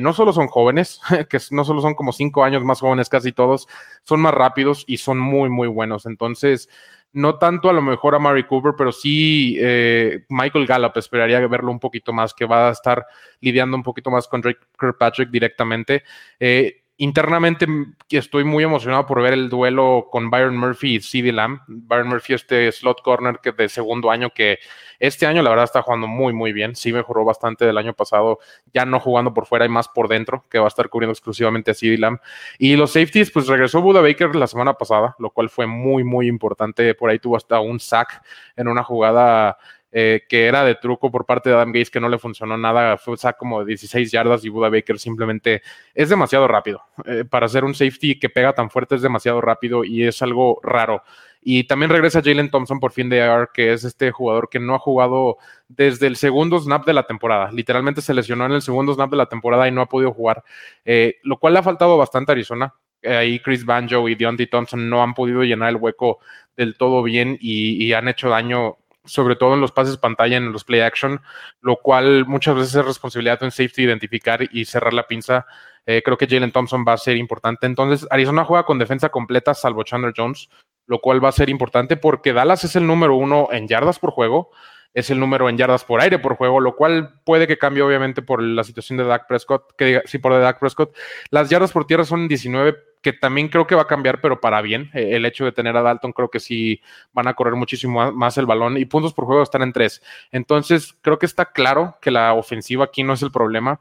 no 0.01 0.11
solo 0.11 0.33
son 0.33 0.47
jóvenes, 0.47 0.99
que 1.29 1.39
no 1.51 1.63
solo 1.63 1.81
son 1.81 1.95
como 1.95 2.11
cinco 2.11 2.43
años 2.43 2.63
más 2.63 2.81
jóvenes 2.81 3.07
casi 3.07 3.31
todos, 3.31 3.67
son 4.03 4.19
más 4.19 4.33
rápidos 4.33 4.83
y 4.85 4.97
son 4.97 5.17
muy, 5.17 5.49
muy 5.49 5.69
buenos. 5.69 6.05
Entonces, 6.05 6.69
no 7.15 7.37
tanto 7.37 7.69
a 7.69 7.73
lo 7.73 7.81
mejor 7.81 8.13
a 8.13 8.19
Mary 8.19 8.43
Cooper, 8.43 8.73
pero 8.77 8.91
sí 8.91 9.55
eh, 9.57 10.25
Michael 10.27 10.67
Gallup 10.67 10.97
esperaría 10.97 11.39
verlo 11.47 11.71
un 11.71 11.79
poquito 11.79 12.11
más, 12.11 12.33
que 12.33 12.43
va 12.43 12.67
a 12.67 12.71
estar 12.73 13.05
lidiando 13.39 13.77
un 13.77 13.83
poquito 13.83 14.11
más 14.11 14.27
con 14.27 14.41
Drake 14.41 14.59
Kirkpatrick 14.77 15.29
directamente. 15.29 16.03
Eh, 16.41 16.83
internamente 16.97 17.67
estoy 18.09 18.43
muy 18.43 18.63
emocionado 18.63 19.05
por 19.05 19.21
ver 19.21 19.33
el 19.33 19.49
duelo 19.49 20.07
con 20.11 20.29
Byron 20.29 20.57
Murphy 20.57 20.95
y 20.95 21.01
CD 21.01 21.31
Lamb. 21.31 21.59
Byron 21.67 22.07
Murphy, 22.07 22.33
este 22.33 22.71
slot 22.71 23.01
corner 23.01 23.39
que 23.41 23.51
de 23.51 23.67
segundo 23.67 24.11
año, 24.11 24.29
que 24.29 24.59
este 24.99 25.25
año 25.25 25.41
la 25.41 25.49
verdad 25.49 25.65
está 25.65 25.81
jugando 25.81 26.07
muy, 26.07 26.33
muy 26.33 26.53
bien. 26.53 26.75
Sí 26.75 26.93
mejoró 26.93 27.25
bastante 27.25 27.65
del 27.65 27.77
año 27.77 27.93
pasado, 27.93 28.39
ya 28.73 28.85
no 28.85 28.99
jugando 28.99 29.33
por 29.33 29.45
fuera 29.45 29.65
y 29.65 29.69
más 29.69 29.89
por 29.89 30.07
dentro, 30.07 30.45
que 30.49 30.59
va 30.59 30.65
a 30.65 30.67
estar 30.69 30.89
cubriendo 30.89 31.11
exclusivamente 31.11 31.71
a 31.71 31.73
CD 31.73 31.97
Lamb. 31.97 32.19
Y 32.57 32.75
los 32.75 32.93
safeties, 32.93 33.31
pues 33.31 33.47
regresó 33.47 33.81
Buda 33.81 34.01
Baker 34.01 34.35
la 34.35 34.47
semana 34.47 34.75
pasada, 34.75 35.15
lo 35.19 35.31
cual 35.31 35.49
fue 35.49 35.67
muy, 35.67 36.03
muy 36.03 36.27
importante. 36.27 36.95
Por 36.95 37.09
ahí 37.09 37.19
tuvo 37.19 37.35
hasta 37.35 37.59
un 37.59 37.79
sack 37.79 38.21
en 38.55 38.67
una 38.67 38.83
jugada 38.83 39.57
eh, 39.97 40.23
que 40.27 40.45
era 40.45 40.65
de 40.65 40.75
truco 40.75 41.09
por 41.09 41.25
parte 41.25 41.49
de 41.49 41.55
Adam 41.55 41.69
Gates, 41.69 41.89
que 41.89 42.01
no 42.01 42.09
le 42.09 42.17
funcionó 42.17 42.57
nada, 42.57 42.97
fue 42.97 43.15
sack 43.15 43.37
como 43.37 43.61
de 43.61 43.67
16 43.67 44.11
yardas 44.11 44.43
y 44.43 44.49
Buda 44.49 44.67
Baker 44.67 44.99
simplemente 44.99 45.61
es 45.93 46.09
demasiado 46.09 46.49
rápido. 46.49 46.81
Eh, 47.05 47.23
para 47.23 47.47
ser 47.47 47.63
un 47.63 47.73
safety 47.73 48.19
que 48.19 48.27
pega 48.27 48.51
tan 48.51 48.69
fuerte 48.69 48.95
es 48.95 49.01
demasiado 49.01 49.39
rápido 49.39 49.85
y 49.85 50.03
es 50.03 50.21
algo 50.21 50.59
raro. 50.63 51.01
Y 51.41 51.63
también 51.63 51.91
regresa 51.91 52.21
Jalen 52.21 52.51
Thompson 52.51 52.81
por 52.81 52.91
fin 52.91 53.07
de 53.07 53.21
AR, 53.21 53.51
que 53.53 53.71
es 53.71 53.85
este 53.85 54.11
jugador 54.11 54.49
que 54.49 54.59
no 54.59 54.75
ha 54.75 54.79
jugado 54.79 55.37
desde 55.69 56.07
el 56.07 56.17
segundo 56.17 56.59
snap 56.59 56.85
de 56.85 56.91
la 56.91 57.07
temporada. 57.07 57.49
Literalmente 57.53 58.01
se 58.01 58.13
lesionó 58.13 58.45
en 58.47 58.51
el 58.51 58.61
segundo 58.61 58.93
snap 58.93 59.09
de 59.09 59.17
la 59.17 59.27
temporada 59.27 59.65
y 59.65 59.71
no 59.71 59.79
ha 59.79 59.87
podido 59.87 60.11
jugar, 60.11 60.43
eh, 60.83 61.19
lo 61.23 61.37
cual 61.37 61.53
le 61.53 61.59
ha 61.59 61.63
faltado 61.63 61.97
bastante 61.97 62.33
a 62.33 62.33
Arizona. 62.33 62.73
ahí 63.01 63.39
Chris 63.39 63.63
Banjo 63.63 64.09
y 64.09 64.15
Deontay 64.15 64.47
Thompson 64.47 64.89
no 64.89 65.01
han 65.01 65.13
podido 65.13 65.43
llenar 65.43 65.69
el 65.69 65.77
hueco 65.77 66.19
del 66.57 66.75
todo 66.75 67.01
bien 67.01 67.37
y 67.39 67.93
han 67.93 68.09
hecho 68.09 68.27
daño 68.27 68.77
sobre 69.05 69.35
todo 69.35 69.53
en 69.53 69.61
los 69.61 69.71
pases 69.71 69.97
pantalla, 69.97 70.37
en 70.37 70.51
los 70.51 70.63
play 70.63 70.81
action, 70.81 71.21
lo 71.61 71.77
cual 71.77 72.25
muchas 72.25 72.55
veces 72.55 72.75
es 72.75 72.85
responsabilidad 72.85 73.39
de 73.39 73.45
un 73.45 73.51
safety 73.51 73.83
identificar 73.83 74.41
y 74.51 74.65
cerrar 74.65 74.93
la 74.93 75.07
pinza. 75.07 75.45
Eh, 75.85 76.01
creo 76.03 76.17
que 76.17 76.27
Jalen 76.27 76.51
Thompson 76.51 76.83
va 76.87 76.93
a 76.93 76.97
ser 76.97 77.17
importante. 77.17 77.67
Entonces, 77.67 78.07
Arizona 78.09 78.43
juega 78.43 78.65
con 78.65 78.79
defensa 78.79 79.09
completa, 79.09 79.53
salvo 79.53 79.83
Chandler 79.83 80.13
Jones, 80.15 80.49
lo 80.87 80.99
cual 80.99 81.23
va 81.23 81.29
a 81.29 81.33
ser 81.33 81.49
importante 81.49 81.97
porque 81.97 82.33
Dallas 82.33 82.63
es 82.63 82.75
el 82.75 82.87
número 82.87 83.15
uno 83.15 83.49
en 83.51 83.67
yardas 83.67 83.99
por 83.99 84.11
juego, 84.11 84.51
es 84.93 85.09
el 85.09 85.19
número 85.19 85.49
en 85.49 85.57
yardas 85.57 85.83
por 85.83 86.01
aire 86.01 86.19
por 86.19 86.35
juego, 86.35 86.59
lo 86.59 86.75
cual 86.75 87.19
puede 87.25 87.47
que 87.47 87.57
cambie 87.57 87.83
obviamente 87.83 88.21
por 88.21 88.41
la 88.41 88.63
situación 88.63 88.97
de 88.97 89.03
Dak 89.03 89.27
Prescott, 89.27 89.75
que 89.77 90.01
sí 90.05 90.19
por 90.19 90.33
de 90.33 90.39
Dak 90.39 90.59
Prescott. 90.59 90.95
Las 91.29 91.49
yardas 91.49 91.71
por 91.71 91.85
tierra 91.85 92.05
son 92.05 92.27
19 92.27 92.75
que 93.05 93.13
también 93.13 93.49
creo 93.49 93.67
que 93.67 93.75
va 93.75 93.83
a 93.83 93.87
cambiar, 93.87 94.19
pero 94.19 94.41
para 94.41 94.63
bien. 94.63 94.89
Eh, 94.95 95.09
el 95.11 95.27
hecho 95.27 95.45
de 95.45 95.51
tener 95.51 95.77
a 95.77 95.83
Dalton, 95.83 96.11
creo 96.11 96.29
que 96.29 96.39
sí 96.39 96.81
van 97.13 97.27
a 97.27 97.35
correr 97.35 97.53
muchísimo 97.53 98.11
más 98.11 98.35
el 98.39 98.47
balón 98.47 98.77
y 98.77 98.85
puntos 98.85 99.13
por 99.13 99.25
juego 99.25 99.43
están 99.43 99.61
en 99.61 99.73
tres. 99.73 100.01
Entonces, 100.31 100.97
creo 101.01 101.19
que 101.19 101.27
está 101.27 101.51
claro 101.51 101.99
que 102.01 102.09
la 102.09 102.33
ofensiva 102.33 102.85
aquí 102.85 103.03
no 103.03 103.13
es 103.13 103.21
el 103.21 103.31
problema, 103.31 103.79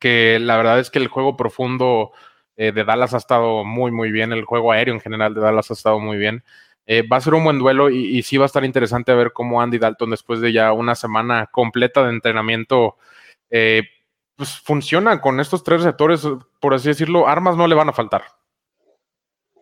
que 0.00 0.38
la 0.40 0.56
verdad 0.56 0.80
es 0.80 0.88
que 0.88 0.98
el 0.98 1.08
juego 1.08 1.36
profundo 1.36 2.12
eh, 2.56 2.72
de 2.72 2.84
Dallas 2.84 3.12
ha 3.12 3.18
estado 3.18 3.64
muy, 3.64 3.90
muy 3.90 4.10
bien, 4.10 4.32
el 4.32 4.46
juego 4.46 4.72
aéreo 4.72 4.94
en 4.94 5.00
general 5.00 5.34
de 5.34 5.42
Dallas 5.42 5.70
ha 5.70 5.74
estado 5.74 6.00
muy 6.00 6.16
bien. 6.16 6.42
Eh, 6.86 7.06
va 7.06 7.18
a 7.18 7.20
ser 7.20 7.34
un 7.34 7.44
buen 7.44 7.58
duelo 7.58 7.90
y, 7.90 8.22
sí 8.22 8.38
va 8.38 8.46
a 8.46 8.46
estar 8.46 8.64
interesante 8.64 9.14
ver 9.14 9.34
cómo 9.34 9.60
Andy 9.60 9.76
Dalton, 9.76 10.08
después 10.08 10.40
de 10.40 10.54
ya 10.54 10.72
una 10.72 10.94
semana 10.94 11.50
completa 11.52 12.02
de 12.02 12.12
entrenamiento, 12.12 12.96
pues 14.42 14.58
funciona 14.58 15.20
con 15.20 15.38
estos 15.38 15.62
tres 15.62 15.82
receptores, 15.82 16.26
por 16.58 16.74
así 16.74 16.88
decirlo, 16.88 17.28
armas 17.28 17.56
no 17.56 17.68
le 17.68 17.76
van 17.76 17.90
a 17.90 17.92
faltar. 17.92 18.24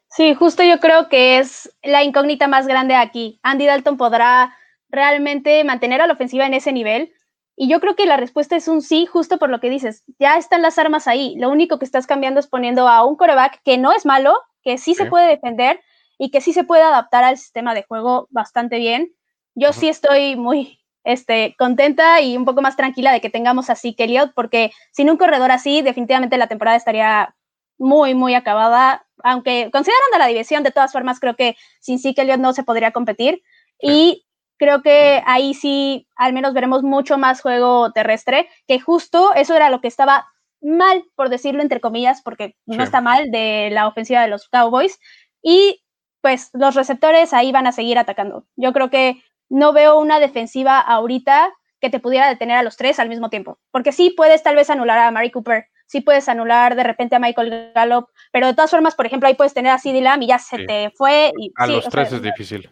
Sí, 0.08 0.34
justo 0.34 0.62
yo 0.62 0.80
creo 0.80 1.10
que 1.10 1.36
es 1.38 1.70
la 1.82 2.02
incógnita 2.02 2.48
más 2.48 2.66
grande 2.66 2.94
aquí. 2.94 3.38
Andy 3.42 3.66
Dalton 3.66 3.98
podrá 3.98 4.56
realmente 4.88 5.62
mantener 5.64 6.00
a 6.00 6.06
la 6.06 6.14
ofensiva 6.14 6.46
en 6.46 6.54
ese 6.54 6.72
nivel 6.72 7.12
Y 7.56 7.68
yo 7.68 7.78
creo 7.78 7.94
que 7.94 8.06
la 8.06 8.16
respuesta 8.16 8.56
es 8.56 8.68
un 8.68 8.80
sí, 8.80 9.04
justo 9.04 9.36
por 9.36 9.50
lo 9.50 9.60
que 9.60 9.68
dices. 9.68 10.02
Ya 10.18 10.38
están 10.38 10.62
las 10.62 10.78
armas 10.78 11.06
ahí. 11.06 11.36
Lo 11.36 11.50
único 11.50 11.78
que 11.78 11.84
estás 11.84 12.06
cambiando 12.06 12.40
es 12.40 12.46
poniendo 12.46 12.88
a 12.88 13.04
un 13.04 13.16
coreback 13.16 13.60
que 13.62 13.76
no 13.76 13.92
es 13.92 14.06
malo, 14.06 14.34
que 14.62 14.78
sí, 14.78 14.94
se 14.94 15.04
puede 15.04 15.28
defender 15.28 15.78
y 16.16 16.30
que 16.30 16.40
sí 16.40 16.54
se 16.54 16.64
puede 16.64 16.84
adaptar 16.84 17.22
al 17.22 17.36
sistema 17.36 17.74
de 17.74 17.82
juego 17.82 18.28
bastante 18.30 18.78
bien. 18.78 19.12
Yo 19.54 19.74
sí 19.74 19.90
estoy 19.90 20.36
muy 20.36 20.79
este, 21.04 21.54
contenta 21.58 22.20
y 22.20 22.36
un 22.36 22.44
poco 22.44 22.62
más 22.62 22.76
tranquila 22.76 23.12
de 23.12 23.20
que 23.20 23.30
tengamos 23.30 23.70
así 23.70 23.94
que 23.94 24.04
Elliot, 24.04 24.32
porque 24.34 24.72
sin 24.92 25.10
un 25.10 25.16
corredor 25.16 25.50
así, 25.50 25.82
definitivamente 25.82 26.36
la 26.36 26.48
temporada 26.48 26.76
estaría 26.76 27.34
muy, 27.78 28.14
muy 28.14 28.34
acabada. 28.34 29.06
Aunque 29.22 29.70
considerando 29.72 30.18
la 30.18 30.26
división, 30.26 30.62
de 30.62 30.70
todas 30.70 30.92
formas, 30.92 31.20
creo 31.20 31.36
que 31.36 31.56
sin 31.80 31.98
sí 31.98 32.14
que 32.14 32.22
Elliot 32.22 32.38
no 32.38 32.52
se 32.52 32.62
podría 32.62 32.92
competir. 32.92 33.42
Y 33.80 34.26
creo 34.58 34.82
que 34.82 35.22
ahí 35.26 35.54
sí, 35.54 36.06
al 36.16 36.34
menos 36.34 36.52
veremos 36.52 36.82
mucho 36.82 37.16
más 37.16 37.40
juego 37.40 37.92
terrestre, 37.92 38.48
que 38.68 38.78
justo 38.78 39.34
eso 39.34 39.54
era 39.56 39.70
lo 39.70 39.80
que 39.80 39.88
estaba 39.88 40.26
mal, 40.60 41.04
por 41.16 41.30
decirlo 41.30 41.62
entre 41.62 41.80
comillas, 41.80 42.20
porque 42.22 42.56
no 42.66 42.82
está 42.84 43.00
mal 43.00 43.30
de 43.30 43.70
la 43.72 43.88
ofensiva 43.88 44.20
de 44.20 44.28
los 44.28 44.48
Cowboys. 44.50 44.98
Y 45.42 45.82
pues 46.20 46.50
los 46.52 46.74
receptores 46.74 47.32
ahí 47.32 47.50
van 47.50 47.66
a 47.66 47.72
seguir 47.72 47.98
atacando. 47.98 48.44
Yo 48.56 48.74
creo 48.74 48.90
que 48.90 49.22
no 49.50 49.72
veo 49.72 49.98
una 49.98 50.20
defensiva 50.20 50.80
ahorita 50.80 51.52
que 51.80 51.90
te 51.90 52.00
pudiera 52.00 52.28
detener 52.28 52.56
a 52.56 52.62
los 52.62 52.76
tres 52.76 52.98
al 52.98 53.08
mismo 53.08 53.28
tiempo. 53.28 53.58
Porque 53.70 53.92
sí 53.92 54.10
puedes 54.16 54.42
tal 54.42 54.56
vez 54.56 54.70
anular 54.70 54.98
a 54.98 55.10
Mari 55.10 55.30
Cooper, 55.30 55.66
sí 55.86 56.00
puedes 56.00 56.28
anular 56.28 56.76
de 56.76 56.84
repente 56.84 57.16
a 57.16 57.18
Michael 57.18 57.72
Gallup, 57.74 58.08
pero 58.32 58.46
de 58.46 58.54
todas 58.54 58.70
formas, 58.70 58.94
por 58.94 59.06
ejemplo, 59.06 59.28
ahí 59.28 59.34
puedes 59.34 59.54
tener 59.54 59.72
a 59.72 59.78
CD 59.78 60.00
Lamb 60.00 60.22
y 60.22 60.28
ya 60.28 60.38
se 60.38 60.64
te 60.64 60.90
fue. 60.90 61.32
Y, 61.36 61.52
a 61.56 61.66
los 61.66 61.88
tres 61.88 62.12
es 62.12 62.22
difícil. 62.22 62.70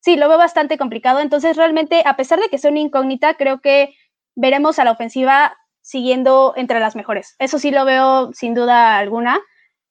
Sí, 0.00 0.16
lo 0.16 0.28
veo 0.28 0.38
bastante 0.38 0.78
complicado. 0.78 1.20
Entonces, 1.20 1.56
realmente, 1.56 2.02
a 2.04 2.16
pesar 2.16 2.40
de 2.40 2.48
que 2.48 2.58
sea 2.58 2.70
una 2.70 2.80
incógnita, 2.80 3.34
creo 3.34 3.60
que 3.60 3.94
veremos 4.34 4.78
a 4.78 4.84
la 4.84 4.92
ofensiva 4.92 5.56
siguiendo 5.82 6.52
entre 6.56 6.80
las 6.80 6.96
mejores. 6.96 7.36
Eso 7.38 7.58
sí 7.58 7.70
lo 7.70 7.84
veo 7.84 8.32
sin 8.32 8.54
duda 8.54 8.98
alguna, 8.98 9.40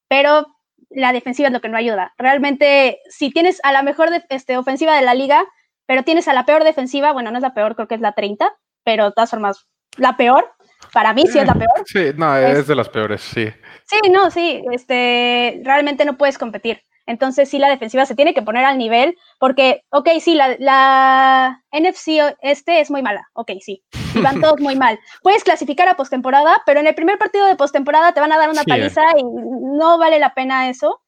pero 0.08 0.48
la 0.90 1.12
defensiva 1.12 1.48
es 1.48 1.54
lo 1.54 1.62
que 1.62 1.70
no 1.70 1.78
ayuda. 1.78 2.14
Realmente, 2.18 3.00
si 3.10 3.30
tienes 3.30 3.60
a 3.64 3.72
la 3.72 3.82
mejor 3.82 4.10
este, 4.30 4.58
ofensiva 4.58 4.96
de 4.96 5.02
la 5.04 5.14
liga, 5.14 5.46
pero 5.88 6.04
tienes 6.04 6.28
a 6.28 6.34
la 6.34 6.46
peor 6.46 6.64
defensiva, 6.64 7.14
bueno, 7.14 7.32
no 7.32 7.38
es 7.38 7.42
la 7.42 7.56
peor, 7.56 7.76
creo 7.76 7.88
que 7.88 7.96
es 7.96 8.02
la 8.02 8.12
30, 8.12 8.56
pero 8.84 9.06
de 9.06 9.12
todas 9.14 9.32
formas, 9.32 9.68
la 9.98 10.16
peor, 10.16 10.54
para 10.94 11.14
mí 11.14 11.26
sí 11.26 11.40
es 11.40 11.48
la 11.48 11.56
peor. 11.56 11.84
Sí, 11.86 12.12
no, 12.16 12.38
es, 12.38 12.68
de 12.68 12.76
las 12.76 12.90
peores, 12.90 13.22
sí. 13.22 13.48
Sí, 13.86 14.10
no, 14.12 14.30
sí, 14.30 14.62
este, 14.72 15.62
realmente 15.64 16.06
no 16.06 16.18
puedes 16.18 16.38
competir. 16.38 16.82
Entonces 17.08 17.50
sí, 17.50 17.58
la 17.58 17.70
defensiva 17.70 18.06
se 18.06 18.16
tiene 18.16 18.34
que 18.34 18.42
poner 18.42 18.66
al 18.66 18.78
nivel, 18.78 19.16
porque, 19.40 19.82
ok, 19.92 20.10
sí, 20.20 20.36
la, 20.36 20.58
la 20.60 21.64
NFC 21.72 22.36
este 22.42 22.82
es 22.82 22.92
muy 22.92 23.02
mala, 23.02 23.26
ok, 23.34 23.52
sí, 23.62 23.82
y 24.14 24.20
van 24.20 24.42
todos 24.42 24.60
muy 24.60 24.76
mal. 24.76 25.00
Puedes 25.24 25.46
clasificar 25.46 25.88
a 25.88 25.96
postemporada, 25.96 26.62
pero 26.66 26.82
en 26.82 26.88
el 26.88 26.96
primer 26.96 27.18
partido 27.18 27.46
de 27.48 27.56
postemporada 27.56 28.12
te 28.12 28.20
van 28.20 28.34
a 28.34 28.38
dar 28.38 28.50
una 28.50 28.64
paliza 28.64 29.04
y 29.18 29.24
no 29.24 29.98
vale 29.98 30.20
la 30.20 30.34
pena 30.34 30.70
eso. 30.70 31.02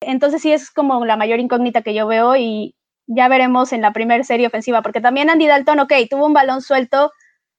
Entonces 0.00 0.42
sí 0.42 0.52
es 0.52 0.70
como 0.70 1.06
la 1.06 1.16
mayor 1.16 1.40
incógnita 1.40 1.80
que 1.80 1.94
yo 1.94 2.06
veo 2.06 2.36
y 2.36 2.74
ya 3.06 3.28
veremos 3.28 3.72
en 3.72 3.82
la 3.82 3.92
primera 3.92 4.22
serie 4.24 4.46
ofensiva, 4.46 4.82
porque 4.82 5.00
también 5.00 5.30
Andy 5.30 5.46
Dalton, 5.46 5.80
ok, 5.80 5.92
tuvo 6.10 6.26
un 6.26 6.32
balón 6.32 6.62
suelto 6.62 7.12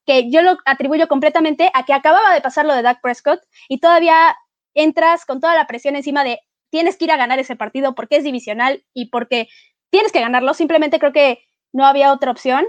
que 0.05 0.29
yo 0.31 0.41
lo 0.41 0.57
atribuyo 0.65 1.07
completamente 1.07 1.69
a 1.73 1.83
que 1.83 1.93
acababa 1.93 2.33
de 2.33 2.41
pasar 2.41 2.65
lo 2.65 2.73
de 2.73 2.81
Dak 2.81 3.01
Prescott 3.01 3.41
y 3.67 3.79
todavía 3.79 4.37
entras 4.73 5.25
con 5.25 5.41
toda 5.41 5.55
la 5.55 5.67
presión 5.67 5.95
encima 5.95 6.23
de 6.23 6.39
tienes 6.69 6.97
que 6.97 7.05
ir 7.05 7.11
a 7.11 7.17
ganar 7.17 7.39
ese 7.39 7.55
partido 7.55 7.95
porque 7.95 8.17
es 8.17 8.23
divisional 8.23 8.83
y 8.93 9.09
porque 9.09 9.49
tienes 9.89 10.11
que 10.11 10.21
ganarlo. 10.21 10.53
Simplemente 10.53 10.99
creo 10.99 11.11
que 11.11 11.39
no 11.73 11.85
había 11.85 12.13
otra 12.13 12.31
opción, 12.31 12.65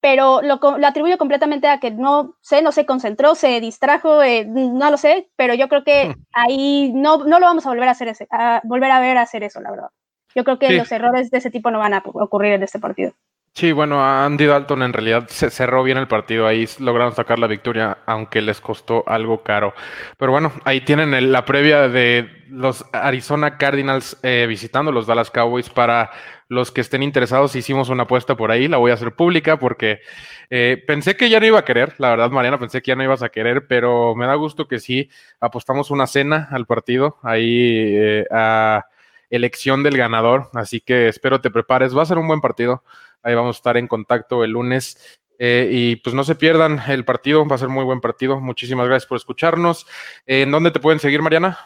pero 0.00 0.42
lo, 0.42 0.60
atribuyo 0.86 1.18
completamente 1.18 1.68
a 1.68 1.80
que 1.80 1.90
no 1.90 2.36
sé, 2.42 2.62
no 2.62 2.72
se 2.72 2.86
concentró, 2.86 3.34
se 3.34 3.60
distrajo, 3.60 4.22
eh, 4.22 4.44
no 4.46 4.90
lo 4.90 4.96
sé, 4.96 5.30
pero 5.36 5.54
yo 5.54 5.68
creo 5.68 5.84
que 5.84 6.14
ahí 6.32 6.92
no, 6.94 7.24
no 7.24 7.38
lo 7.38 7.46
vamos 7.46 7.66
a 7.66 7.70
volver 7.70 7.88
a 7.88 7.92
hacer, 7.92 8.08
ese, 8.08 8.26
a 8.30 8.60
volver 8.64 8.90
a 8.90 9.00
ver 9.00 9.18
hacer 9.18 9.44
eso, 9.44 9.60
la 9.60 9.70
verdad. 9.70 9.88
Yo 10.34 10.44
creo 10.44 10.58
que 10.58 10.72
los 10.72 10.90
errores 10.92 11.30
de 11.30 11.38
ese 11.38 11.50
tipo 11.50 11.70
no 11.70 11.78
van 11.78 11.94
a 11.94 12.02
ocurrir 12.04 12.52
en 12.52 12.62
este 12.62 12.78
partido. 12.78 13.12
Sí, 13.52 13.72
bueno, 13.72 14.02
Andy 14.02 14.46
Dalton 14.46 14.82
en 14.84 14.92
realidad 14.92 15.26
se 15.28 15.50
cerró 15.50 15.82
bien 15.82 15.98
el 15.98 16.06
partido, 16.06 16.46
ahí 16.46 16.66
lograron 16.78 17.14
sacar 17.14 17.40
la 17.40 17.48
victoria, 17.48 17.98
aunque 18.06 18.40
les 18.40 18.60
costó 18.60 19.02
algo 19.08 19.42
caro. 19.42 19.74
Pero 20.16 20.30
bueno, 20.30 20.52
ahí 20.64 20.82
tienen 20.82 21.32
la 21.32 21.44
previa 21.44 21.88
de 21.88 22.28
los 22.48 22.84
Arizona 22.92 23.58
Cardinals 23.58 24.16
eh, 24.22 24.46
visitando 24.48 24.92
los 24.92 25.06
Dallas 25.06 25.30
Cowboys. 25.30 25.68
Para 25.68 26.10
los 26.48 26.70
que 26.70 26.80
estén 26.80 27.02
interesados, 27.02 27.56
hicimos 27.56 27.88
una 27.88 28.04
apuesta 28.04 28.36
por 28.36 28.52
ahí, 28.52 28.68
la 28.68 28.76
voy 28.76 28.92
a 28.92 28.94
hacer 28.94 29.14
pública 29.14 29.58
porque 29.58 30.00
eh, 30.48 30.82
pensé 30.86 31.16
que 31.16 31.28
ya 31.28 31.40
no 31.40 31.46
iba 31.46 31.58
a 31.58 31.64
querer, 31.64 31.94
la 31.98 32.10
verdad, 32.10 32.30
Mariana, 32.30 32.58
pensé 32.58 32.80
que 32.82 32.90
ya 32.90 32.96
no 32.96 33.04
ibas 33.04 33.22
a 33.22 33.30
querer, 33.30 33.66
pero 33.66 34.14
me 34.14 34.26
da 34.26 34.34
gusto 34.36 34.68
que 34.68 34.78
sí, 34.78 35.10
apostamos 35.40 35.90
una 35.90 36.06
cena 36.06 36.48
al 36.52 36.66
partido 36.66 37.18
ahí 37.22 37.94
eh, 37.96 38.26
a 38.30 38.86
elección 39.30 39.82
del 39.82 39.96
ganador, 39.96 40.50
así 40.54 40.80
que 40.80 41.08
espero 41.08 41.40
te 41.40 41.50
prepares, 41.50 41.96
va 41.96 42.02
a 42.02 42.06
ser 42.06 42.18
un 42.18 42.28
buen 42.28 42.40
partido. 42.40 42.84
Ahí 43.22 43.34
vamos 43.34 43.56
a 43.56 43.58
estar 43.58 43.76
en 43.76 43.88
contacto 43.88 44.44
el 44.44 44.52
lunes. 44.52 45.18
Eh, 45.38 45.70
y 45.72 45.96
pues 45.96 46.14
no 46.14 46.22
se 46.22 46.34
pierdan 46.34 46.82
el 46.86 47.06
partido, 47.06 47.46
va 47.48 47.54
a 47.54 47.58
ser 47.58 47.68
muy 47.68 47.84
buen 47.84 48.02
partido. 48.02 48.40
Muchísimas 48.40 48.86
gracias 48.86 49.08
por 49.08 49.16
escucharnos. 49.16 49.86
¿En 50.26 50.50
dónde 50.50 50.70
te 50.70 50.80
pueden 50.80 51.00
seguir, 51.00 51.22
Mariana? 51.22 51.58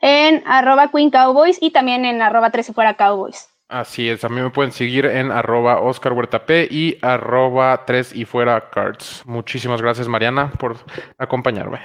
En 0.00 0.42
arroba 0.46 0.90
Queen 0.90 1.10
Cowboys 1.10 1.58
y 1.60 1.72
también 1.72 2.06
en 2.06 2.22
arroba 2.22 2.50
tres 2.50 2.70
y 2.70 2.72
fuera 2.72 2.94
Cowboys. 2.94 3.50
Así 3.68 4.08
es, 4.08 4.20
también 4.20 4.44
me 4.44 4.50
pueden 4.50 4.70
seguir 4.70 5.06
en 5.06 5.32
arroba 5.32 5.80
Oscar 5.80 6.12
Huerta 6.12 6.46
P 6.46 6.68
y 6.70 6.98
arroba 7.02 7.84
tres 7.84 8.14
y 8.14 8.24
fuera 8.24 8.70
cards. 8.70 9.22
Muchísimas 9.26 9.82
gracias, 9.82 10.06
Mariana, 10.06 10.52
por 10.52 10.76
acompañarme. 11.18 11.80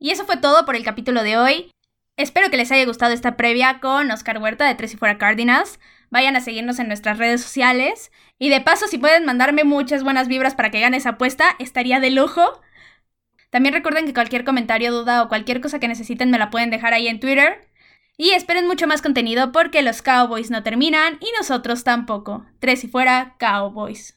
Y 0.00 0.10
eso 0.10 0.24
fue 0.24 0.36
todo 0.36 0.66
por 0.66 0.74
el 0.74 0.84
capítulo 0.84 1.22
de 1.22 1.38
hoy. 1.38 1.70
Espero 2.16 2.48
que 2.48 2.56
les 2.56 2.70
haya 2.70 2.84
gustado 2.84 3.12
esta 3.12 3.36
previa 3.36 3.80
con 3.80 4.10
Oscar 4.12 4.38
Huerta 4.38 4.66
de 4.66 4.76
Tres 4.76 4.94
y 4.94 4.96
Fuera 4.96 5.18
Cardinals. 5.18 5.80
Vayan 6.10 6.36
a 6.36 6.40
seguirnos 6.40 6.78
en 6.78 6.86
nuestras 6.86 7.18
redes 7.18 7.42
sociales. 7.42 8.12
Y 8.38 8.50
de 8.50 8.60
paso, 8.60 8.86
si 8.86 8.98
pueden 8.98 9.24
mandarme 9.24 9.64
muchas 9.64 10.04
buenas 10.04 10.28
vibras 10.28 10.54
para 10.54 10.70
que 10.70 10.78
gane 10.78 10.96
esa 10.96 11.10
apuesta, 11.10 11.56
estaría 11.58 11.98
de 11.98 12.10
lujo. 12.10 12.60
También 13.50 13.74
recuerden 13.74 14.06
que 14.06 14.14
cualquier 14.14 14.44
comentario, 14.44 14.92
duda 14.92 15.22
o 15.22 15.28
cualquier 15.28 15.60
cosa 15.60 15.80
que 15.80 15.88
necesiten 15.88 16.30
me 16.30 16.38
la 16.38 16.50
pueden 16.50 16.70
dejar 16.70 16.94
ahí 16.94 17.08
en 17.08 17.18
Twitter. 17.18 17.68
Y 18.16 18.30
esperen 18.30 18.68
mucho 18.68 18.86
más 18.86 19.02
contenido 19.02 19.50
porque 19.50 19.82
los 19.82 20.00
Cowboys 20.00 20.50
no 20.50 20.62
terminan 20.62 21.18
y 21.20 21.26
nosotros 21.36 21.82
tampoco. 21.82 22.46
Tres 22.60 22.84
y 22.84 22.88
fuera, 22.88 23.34
Cowboys. 23.40 24.16